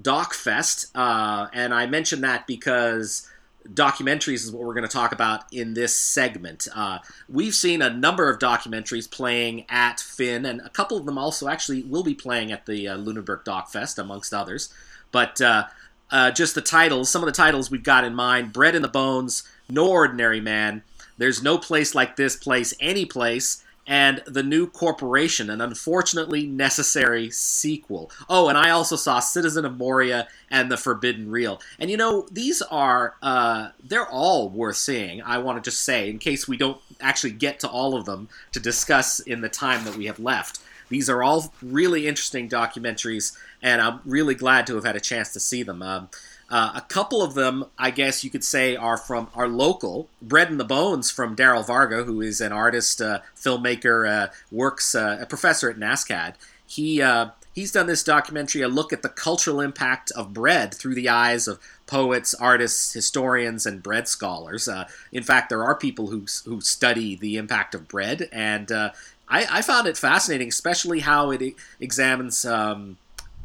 [0.00, 3.28] Doc Fest, uh, and I mention that because
[3.68, 6.66] documentaries is what we're going to talk about in this segment.
[6.74, 6.98] Uh,
[7.28, 11.48] we've seen a number of documentaries playing at FIN, and a couple of them also
[11.48, 14.72] actually will be playing at the uh, Lunenburg Doc Fest, amongst others.
[15.12, 15.66] But uh,
[16.10, 18.88] uh, just the titles, some of the titles we've got in mind Bread in the
[18.88, 20.82] Bones, No Ordinary Man,
[21.18, 27.28] There's No Place Like This Place, Any Place, and The New Corporation, an unfortunately necessary
[27.30, 28.08] sequel.
[28.28, 31.60] Oh, and I also saw Citizen of Moria and The Forbidden Reel.
[31.80, 36.08] And you know, these are, uh, they're all worth seeing, I want to just say,
[36.08, 39.82] in case we don't actually get to all of them to discuss in the time
[39.84, 40.60] that we have left.
[40.88, 45.32] These are all really interesting documentaries, and I'm really glad to have had a chance
[45.32, 45.82] to see them.
[45.82, 46.10] Um,
[46.50, 50.08] uh, a couple of them, I guess you could say, are from our local.
[50.20, 54.94] Bread in the Bones from Darrell Varga, who is an artist, uh, filmmaker, uh, works
[54.94, 56.34] uh, a professor at NSCAD.
[56.66, 60.96] He uh, he's done this documentary, a look at the cultural impact of bread through
[60.96, 64.66] the eyes of poets, artists, historians, and bread scholars.
[64.66, 68.92] Uh, in fact, there are people who who study the impact of bread, and I,
[69.28, 72.44] I, found it fascinating, especially how it examines.
[72.44, 72.96] Um,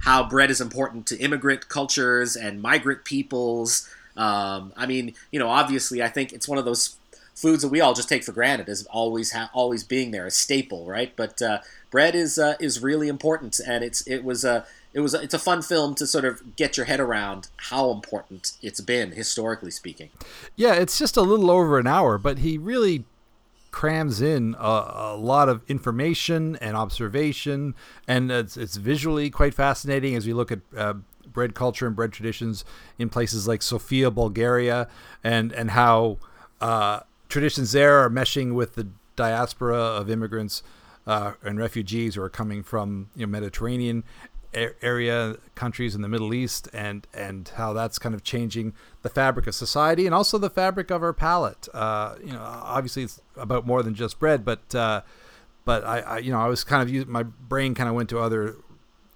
[0.06, 3.90] how bread is important to immigrant cultures and migrant peoples.
[4.16, 6.96] Um, I mean, you know, obviously, I think it's one of those
[7.34, 10.32] foods that we all just take for granted as always ha- always being there, a
[10.32, 11.12] staple, right?
[11.16, 15.16] But uh, bread is uh, is really important, and it's it was a it was
[15.16, 18.82] a, it's a fun film to sort of get your head around how important it's
[18.82, 20.10] been historically speaking.
[20.56, 23.06] Yeah, it's just a little over an hour, but he really
[23.76, 27.76] crams in a, a, lot of information and observation,
[28.08, 30.94] and it's, it's visually quite fascinating as we look at uh,
[31.34, 32.64] bread culture and bread traditions
[32.98, 34.88] in places like Sofia, Bulgaria,
[35.26, 36.18] and and how
[36.62, 40.64] uh, traditions there are meshing with the diaspora of immigrants
[41.06, 44.06] uh, and refugees who are coming from you know, Mediterranean
[44.56, 49.48] area countries in the Middle East and and how that's kind of changing the fabric
[49.48, 51.68] of society and also the fabric of our palate.
[51.74, 55.02] Uh, you know, obviously it's about more than just bread, but uh,
[55.66, 58.20] but I, I, you know I was kind of my brain kind of went to
[58.20, 58.56] other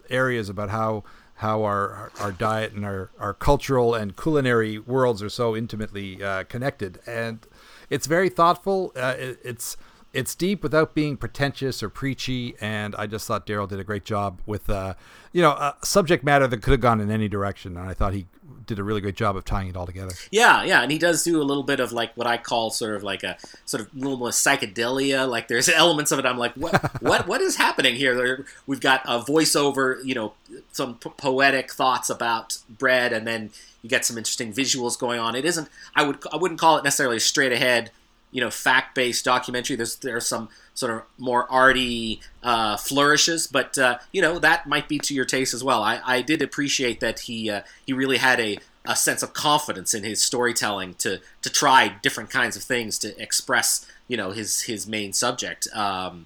[0.10, 1.04] areas about how
[1.36, 6.44] how our our diet and our our cultural and culinary worlds are so intimately uh,
[6.44, 7.48] connected and
[7.90, 8.92] it's very thoughtful.
[8.96, 9.78] Uh, it, it's
[10.14, 14.06] it's deep without being pretentious or preachy, and I just thought Darrell did a great
[14.06, 14.96] job with, uh,
[15.32, 18.26] you know, subject matter that could have gone in any direction, and I thought he
[18.66, 20.12] did a really great job of tying it all together.
[20.32, 22.96] Yeah, yeah, and he does do a little bit of like what I call sort
[22.96, 25.30] of like a sort of little more psychedelia.
[25.30, 26.26] Like there's elements of it.
[26.26, 28.46] I'm like, what, what, what is happening here?
[28.66, 30.34] We've got a voiceover, you know,
[30.72, 33.52] some poetic thoughts about bread, and then
[33.84, 35.36] you get some interesting visuals going on.
[35.36, 35.70] It isn't.
[35.96, 36.18] I would.
[36.34, 37.92] I wouldn't call it necessarily straight ahead
[38.32, 39.76] you know fact-based documentary.
[39.76, 44.88] There's there's some sort of more arty uh, flourishes, but uh, you know that might
[44.88, 45.84] be to your taste as well.
[45.84, 49.94] I, I did appreciate that he uh, he really had a, a sense of confidence
[49.94, 54.64] in his storytelling to to try different kinds of things to express you know his
[54.64, 55.68] his main subject.
[55.74, 56.26] Um,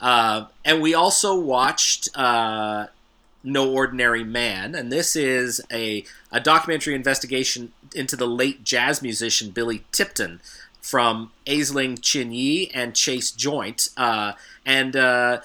[0.00, 2.86] uh, and we also watched uh,
[3.42, 9.50] no Ordinary Man, and this is a, a documentary investigation into the late jazz musician
[9.50, 10.40] Billy Tipton
[10.80, 13.90] from Aisling Chin-Yee and Chase Joynt.
[13.96, 14.32] Uh,
[14.64, 15.40] and uh,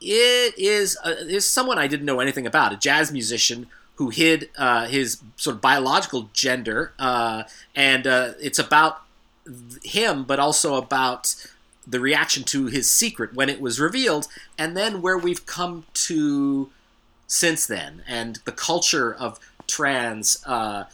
[0.00, 3.66] it is, uh, is someone I didn't know anything about, a jazz musician
[3.96, 6.92] who hid uh, his sort of biological gender.
[6.98, 7.42] Uh,
[7.74, 9.02] and uh, it's about
[9.82, 11.34] him, but also about
[11.86, 14.26] the reaction to his secret when it was revealed,
[14.58, 16.68] and then where we've come to
[17.28, 20.86] since then, and the culture of trans, and,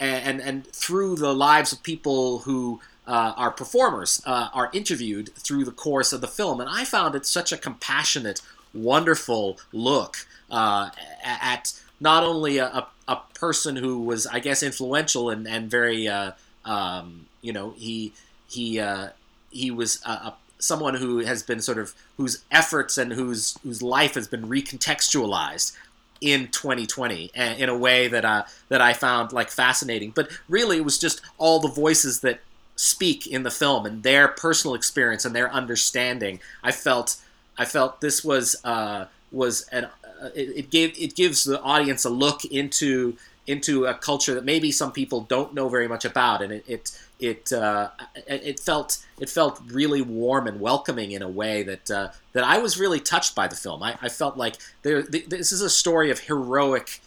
[0.00, 5.64] and, and through the lives of people who uh, our performers uh, are interviewed through
[5.64, 8.40] the course of the film, and I found it such a compassionate,
[8.72, 10.90] wonderful look uh,
[11.22, 16.08] at not only a, a, a, person who was, I guess, influential and, and very,
[16.08, 16.32] uh,
[16.64, 18.12] um, you know, he
[18.48, 19.08] he uh,
[19.50, 24.14] he was a, someone who has been sort of whose efforts and whose whose life
[24.14, 25.76] has been recontextualized
[26.20, 30.10] in 2020 in a way that uh, that I found like fascinating.
[30.10, 32.40] But really, it was just all the voices that
[32.76, 36.40] speak in the film and their personal experience and their understanding.
[36.62, 37.16] I felt
[37.56, 42.04] I felt this was uh, was an uh, it, it, gave it gives the audience
[42.04, 43.16] a look into
[43.46, 46.98] into a culture that maybe some people don't know very much about, and it it
[47.20, 47.90] it, uh,
[48.26, 52.58] it felt it felt really warm and welcoming in a way that uh, that I
[52.58, 53.82] was really touched by the film.
[53.82, 57.00] I, I felt like there this is a story of heroic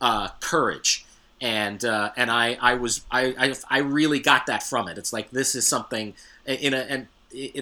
[0.00, 1.06] uh, courage
[1.42, 4.96] and uh, and I I was I, I, I really got that from it.
[4.96, 6.14] It's like this is something
[6.46, 7.08] in a and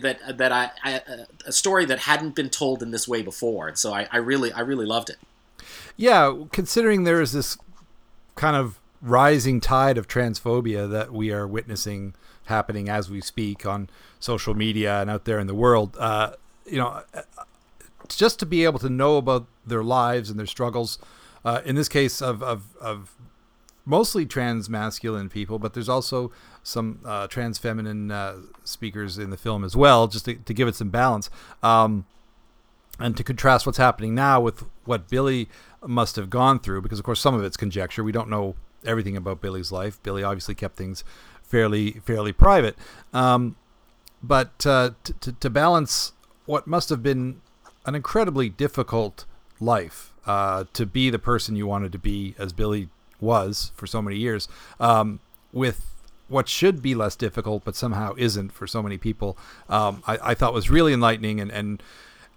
[0.02, 1.00] that that I, I,
[1.46, 4.52] a story that hadn't been told in this way before, and so I, I really
[4.52, 5.16] I really loved it.
[5.96, 7.56] Yeah, considering there is this
[8.34, 12.14] kind of rising tide of transphobia that we are witnessing
[12.44, 15.96] happening as we speak on social media and out there in the world.
[15.98, 16.32] Uh,
[16.66, 17.02] you know,
[18.08, 20.98] just to be able to know about their lives and their struggles.
[21.42, 23.14] Uh, in this case, of, of, of
[23.90, 26.30] mostly trans masculine people, but there's also
[26.62, 30.68] some uh, trans feminine uh, speakers in the film as well, just to, to give
[30.68, 31.28] it some balance.
[31.62, 32.06] Um,
[33.00, 35.48] and to contrast what's happening now with what Billy
[35.84, 38.04] must have gone through, because of course some of it's conjecture.
[38.04, 40.00] We don't know everything about Billy's life.
[40.02, 41.02] Billy obviously kept things
[41.42, 42.76] fairly fairly private.
[43.12, 43.56] Um,
[44.22, 44.90] but uh,
[45.40, 46.12] to balance
[46.44, 47.40] what must have been
[47.86, 49.24] an incredibly difficult
[49.58, 52.90] life uh, to be the person you wanted to be, as Billy
[53.20, 54.48] was for so many years,
[54.78, 55.20] um,
[55.52, 55.86] with
[56.28, 59.36] what should be less difficult but somehow isn't for so many people,
[59.68, 61.82] um, I, I, thought was really enlightening and, and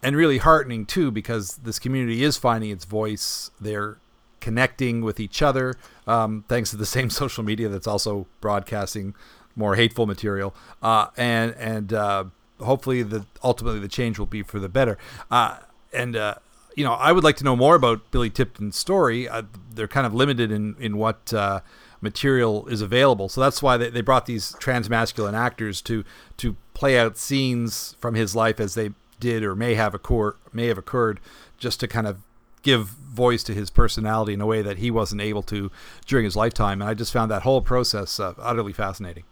[0.01, 3.51] and really heartening too because this community is finding its voice.
[3.61, 3.97] They're
[4.41, 5.75] connecting with each other
[6.05, 9.15] um, thanks to the same social media that's also broadcasting
[9.55, 12.25] more hateful material, uh, and and uh,
[12.59, 14.97] hopefully the ultimately the change will be for the better.
[15.29, 15.57] Uh,
[15.93, 16.35] and uh,
[16.75, 19.27] you know, I would like to know more about Billy Tipton's story.
[19.27, 19.43] Uh,
[19.73, 21.61] they're kind of limited in in what uh,
[22.01, 23.29] material is available.
[23.29, 26.03] So that's why they, they brought these transmasculine actors to
[26.37, 30.67] to play out scenes from his life as they did or may have occur may
[30.67, 31.19] have occurred,
[31.57, 32.17] just to kind of
[32.61, 35.69] give voice to his personality in a way that he wasn't able to
[36.05, 36.81] during his lifetime.
[36.81, 39.25] And I just found that whole process uh, utterly fascinating.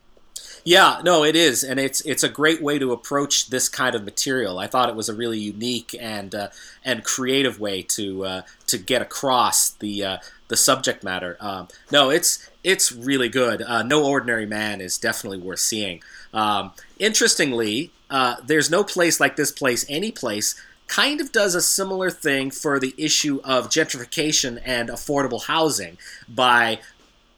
[0.64, 4.04] Yeah, no, it is, and it's it's a great way to approach this kind of
[4.04, 4.60] material.
[4.60, 6.50] I thought it was a really unique and uh,
[6.86, 10.18] and creative way to uh, to get across the uh,
[10.50, 11.36] the subject matter.
[11.40, 13.64] Um, no, it's it's really good.
[13.64, 16.04] Uh, no Ordinary Man is definitely worth seeing.
[16.32, 20.54] Um, interestingly, uh, there's no place like this place, any place,
[20.86, 25.98] kind of does a similar thing for the issue of gentrification and affordable housing
[26.30, 26.80] by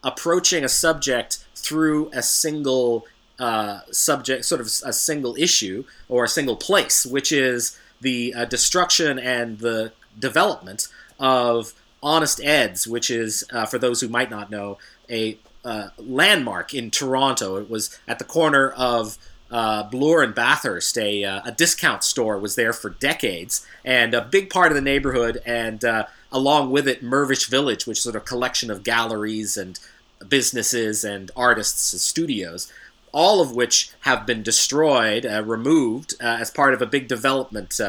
[0.04, 3.06] approaching a subject through a single
[3.40, 8.46] uh, subject, sort of a single issue or a single place, which is the uh,
[8.46, 10.88] destruction and the development
[11.20, 14.78] of Honest Ed's, which is, uh, for those who might not know,
[15.10, 17.56] a uh, landmark in Toronto.
[17.58, 19.18] It was at the corner of
[19.50, 20.98] uh, Bloor and Bathurst.
[20.98, 24.82] A, uh, a discount store was there for decades, and a big part of the
[24.82, 25.42] neighborhood.
[25.46, 29.56] And uh, along with it, Mirvish Village, which is sort of a collection of galleries
[29.56, 29.80] and
[30.28, 32.72] businesses and artists and studios.
[33.14, 37.80] All of which have been destroyed, uh, removed as part of a big development.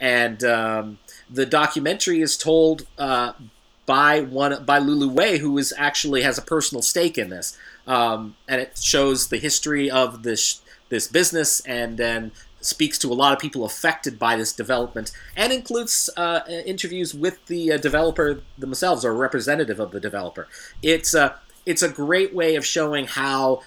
[0.00, 0.98] and um,
[1.28, 2.86] the documentary is told
[3.88, 7.56] by one by Lulu Wei, who is actually has a personal stake in this,
[7.86, 10.60] um, and it shows the history of this
[10.90, 15.54] this business, and then speaks to a lot of people affected by this development, and
[15.54, 20.46] includes uh, interviews with the uh, developer themselves or representative of the developer.
[20.82, 23.62] It's a it's a great way of showing how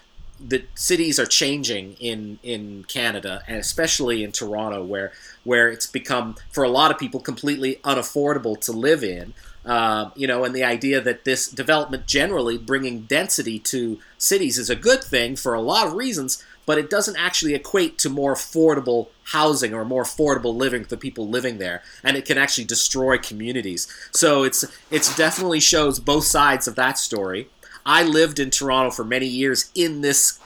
[0.48, 5.12] the cities are changing in in Canada and especially in Toronto where
[5.44, 9.34] where it's become for a lot of people completely unaffordable to live in
[9.66, 14.70] uh, you know, and the idea that this development generally bringing density to cities is
[14.70, 18.34] a good thing for a lot of reasons, but it doesn't actually equate to more
[18.34, 23.18] affordable housing or more affordable living for people living there, and it can actually destroy
[23.18, 23.88] communities.
[24.12, 27.48] So it's it's definitely shows both sides of that story.
[27.86, 30.40] I lived in Toronto for many years in this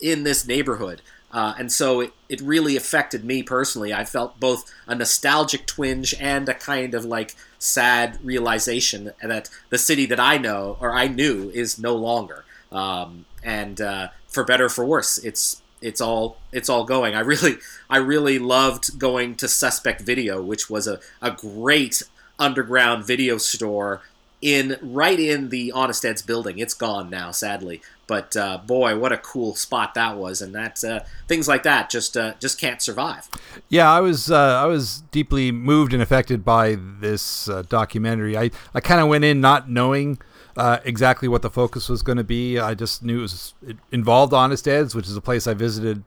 [0.00, 1.02] in this neighborhood.
[1.30, 3.92] Uh, and so it, it really affected me personally.
[3.92, 9.78] I felt both a nostalgic twinge and a kind of like sad realization that the
[9.78, 12.44] city that I know or I knew is no longer.
[12.72, 17.14] Um, and uh, for better or for worse, it's it's all it's all going.
[17.14, 17.56] I really
[17.90, 22.02] I really loved going to Suspect Video, which was a, a great
[22.38, 24.02] underground video store
[24.40, 26.58] in right in the Honest Ed's building.
[26.58, 27.82] It's gone now, sadly.
[28.06, 31.90] But uh, boy, what a cool spot that was, and that uh, things like that
[31.90, 33.28] just uh, just can't survive.
[33.68, 38.36] Yeah, I was uh, I was deeply moved and affected by this uh, documentary.
[38.36, 40.18] I I kind of went in not knowing.
[40.56, 42.58] Uh, exactly what the focus was going to be.
[42.58, 46.02] I just knew it was it involved Honest Ed's, which is a place I visited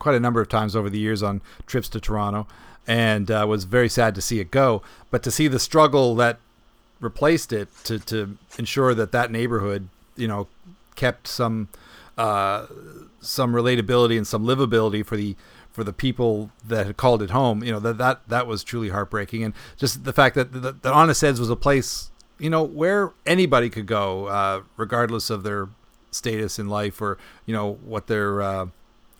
[0.00, 2.48] quite a number of times over the years on trips to Toronto,
[2.84, 4.82] and was very sad to see it go.
[5.12, 6.40] But to see the struggle that
[7.02, 10.48] replaced it to to ensure that that neighborhood, you know,
[10.94, 11.68] kept some
[12.16, 12.66] uh,
[13.20, 15.36] some relatability and some livability for the
[15.70, 17.62] for the people that had called it home.
[17.62, 20.92] You know that that that was truly heartbreaking, and just the fact that that, that
[20.92, 25.68] Honest Ed's was a place you know where anybody could go, uh, regardless of their
[26.10, 28.66] status in life or you know what their uh,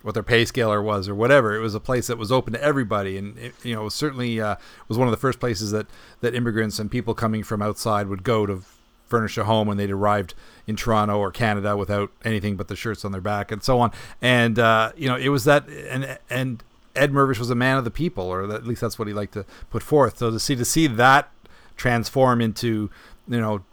[0.03, 1.55] what their pay scaler was or whatever.
[1.55, 4.57] It was a place that was open to everybody, and it, you know certainly uh,
[4.87, 5.87] was one of the first places that
[6.21, 8.61] that immigrants and people coming from outside would go to
[9.07, 10.33] furnish a home when they'd arrived
[10.67, 13.91] in Toronto or Canada without anything but the shirts on their back and so on.
[14.21, 16.63] And uh, you know, it was that and and
[16.95, 19.33] Ed Mirvish was a man of the people, or at least that's what he liked
[19.33, 20.17] to put forth.
[20.17, 21.29] So to see to see that
[21.77, 22.89] transform into
[23.27, 23.63] you know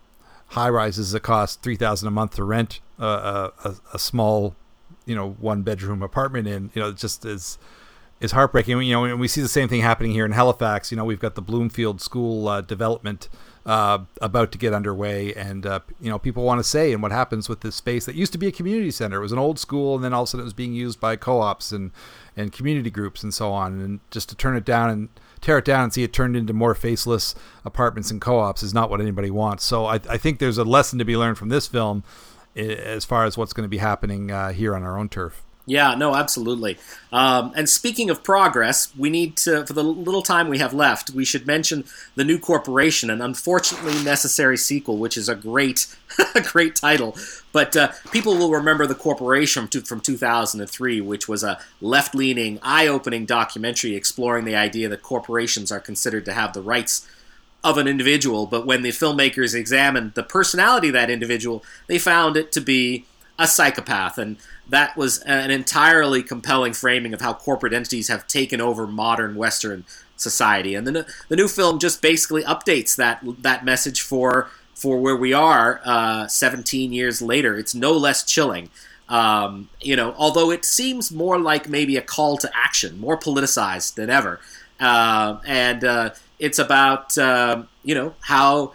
[0.48, 4.54] high rises that cost three thousand a month to rent a, a, a small
[5.06, 7.58] you know one bedroom apartment in you know it just is
[8.20, 8.80] is heartbreaking.
[8.82, 10.90] You know, and we see the same thing happening here in Halifax.
[10.90, 13.28] You know, we've got the Bloomfield School uh, development
[13.66, 17.12] uh, about to get underway, and uh, you know, people want to say and what
[17.12, 19.18] happens with this space that used to be a community center.
[19.18, 21.00] It was an old school, and then all of a sudden it was being used
[21.00, 21.90] by co-ops and
[22.36, 23.80] and community groups and so on.
[23.80, 25.08] And just to turn it down and
[25.40, 27.34] tear it down and see it turned into more faceless
[27.64, 29.64] apartments and co-ops is not what anybody wants.
[29.64, 32.04] So I, I think there's a lesson to be learned from this film
[32.56, 35.42] as far as what's going to be happening uh, here on our own turf.
[35.66, 36.78] Yeah, no, absolutely.
[37.12, 41.10] Um, and speaking of progress, we need to, for the little time we have left,
[41.10, 41.84] we should mention
[42.16, 45.86] the new corporation, an unfortunately necessary sequel, which is a great,
[46.34, 47.16] a great title.
[47.52, 53.94] But uh, people will remember the corporation from 2003, which was a left-leaning, eye-opening documentary
[53.94, 57.06] exploring the idea that corporations are considered to have the rights
[57.62, 58.46] of an individual.
[58.46, 63.04] But when the filmmakers examined the personality of that individual, they found it to be
[63.38, 64.18] a psychopath.
[64.18, 64.36] And
[64.68, 69.84] that was an entirely compelling framing of how corporate entities have taken over modern Western
[70.16, 70.74] society.
[70.74, 75.32] And the, the new film just basically updates that that message for for where we
[75.34, 77.56] are uh, 17 years later.
[77.56, 78.70] It's no less chilling.
[79.10, 83.96] Um, you know, although it seems more like maybe a call to action, more politicized
[83.96, 84.40] than ever.
[84.78, 88.72] Uh, and uh, it's about uh, you know how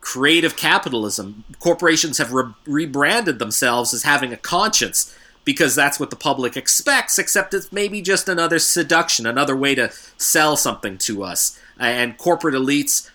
[0.00, 1.44] creative capitalism.
[1.60, 7.18] Corporations have re- rebranded themselves as having a conscience because that's what the public expects,
[7.18, 11.58] except it's maybe just another seduction, another way to sell something to us.
[11.78, 13.10] And corporate elites,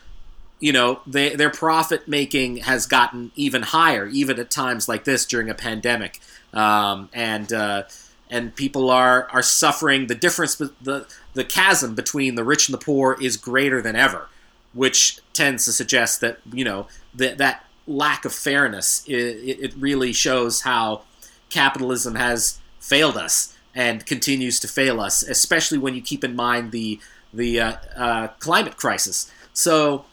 [0.60, 5.26] you know, they, their profit making has gotten even higher, even at times like this
[5.26, 6.20] during a pandemic.
[6.54, 7.84] Um, and uh,
[8.30, 10.08] and people are are suffering.
[10.08, 14.28] The difference, the the chasm between the rich and the poor is greater than ever
[14.72, 20.14] which tends to suggest that you know that that lack of fairness it, it really
[20.14, 21.02] shows how
[21.50, 26.72] capitalism has failed us and continues to fail us, especially when you keep in mind
[26.72, 27.00] the
[27.34, 29.32] the uh, uh, climate crisis.
[29.54, 30.06] So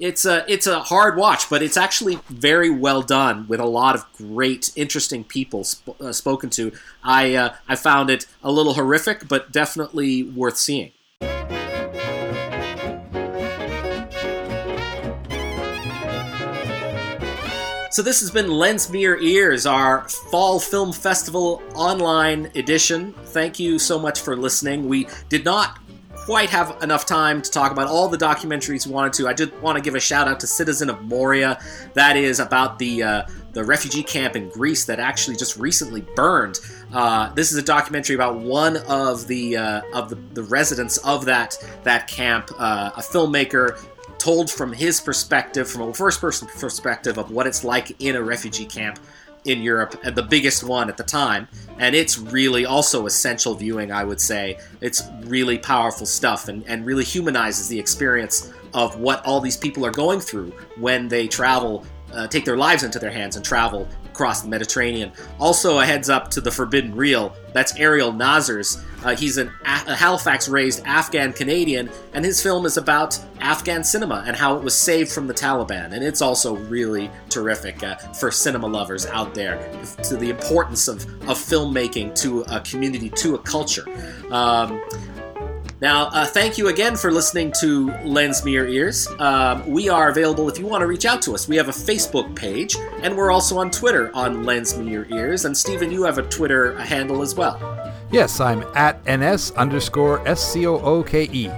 [0.00, 3.94] it's a it's a hard watch, but it's actually very well done with a lot
[3.94, 6.72] of great, interesting people sp- uh, spoken to.
[7.04, 10.92] I uh, I found it a little horrific, but definitely worth seeing.
[17.92, 23.12] So this has been Lens Me Your Ears, our Fall Film Festival online edition.
[23.24, 24.88] Thank you so much for listening.
[24.88, 25.79] We did not
[26.24, 29.28] quite have enough time to talk about all the documentaries we wanted to.
[29.28, 31.58] I did want to give a shout out to Citizen of Moria.
[31.94, 36.58] That is about the uh, the refugee camp in Greece that actually just recently burned.
[36.92, 41.24] Uh, this is a documentary about one of the uh, of the, the residents of
[41.24, 43.82] that that camp, uh, a filmmaker
[44.18, 48.22] told from his perspective, from a first person perspective of what it's like in a
[48.22, 48.98] refugee camp
[49.44, 51.48] in Europe, and the biggest one at the time.
[51.78, 54.58] And it's really also essential viewing, I would say.
[54.80, 59.84] It's really powerful stuff and, and really humanizes the experience of what all these people
[59.86, 63.88] are going through when they travel, uh, take their lives into their hands and travel
[64.20, 65.10] across the Mediterranean.
[65.38, 67.34] Also, a heads up to the Forbidden Reel.
[67.54, 68.84] That's Ariel Nasr's.
[69.02, 74.22] Uh, he's an a- Halifax raised Afghan Canadian, and his film is about Afghan cinema
[74.26, 75.94] and how it was saved from the Taliban.
[75.94, 79.56] And it's also really terrific uh, for cinema lovers out there
[80.04, 83.86] to the importance of, of filmmaking to a community, to a culture.
[84.30, 84.82] Um,
[85.80, 89.08] now, uh, thank you again for listening to Lens Me Your Ears.
[89.18, 91.48] Um, we are available if you want to reach out to us.
[91.48, 95.46] We have a Facebook page, and we're also on Twitter on Lens Me Your Ears.
[95.46, 97.58] And Stephen, you have a Twitter handle as well.
[98.12, 101.48] Yes, I'm at ns underscore s c o o k e.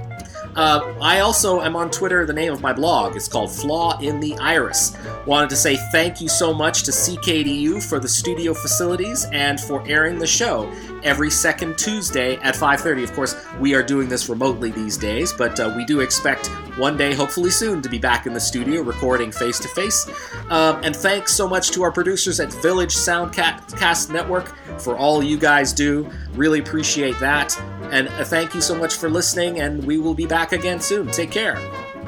[0.54, 2.26] Uh, I also am on Twitter.
[2.26, 4.94] The name of my blog is called Flaw in the Iris.
[5.26, 9.82] Wanted to say thank you so much to CKDU for the studio facilities and for
[9.88, 10.70] airing the show
[11.04, 13.04] every second Tuesday at 5:30.
[13.04, 16.96] Of course, we are doing this remotely these days, but uh, we do expect one
[16.96, 20.08] day, hopefully soon, to be back in the studio recording face to face.
[20.50, 25.72] And thanks so much to our producers at Village Soundcast Network for all you guys
[25.72, 26.08] do.
[26.34, 27.58] Really appreciate that.
[27.90, 31.08] And uh, thank you so much for listening, and we will be back again soon.
[31.08, 31.56] Take care.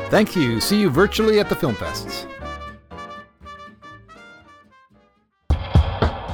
[0.09, 0.61] Thank you.
[0.61, 2.27] See you virtually at the film fests.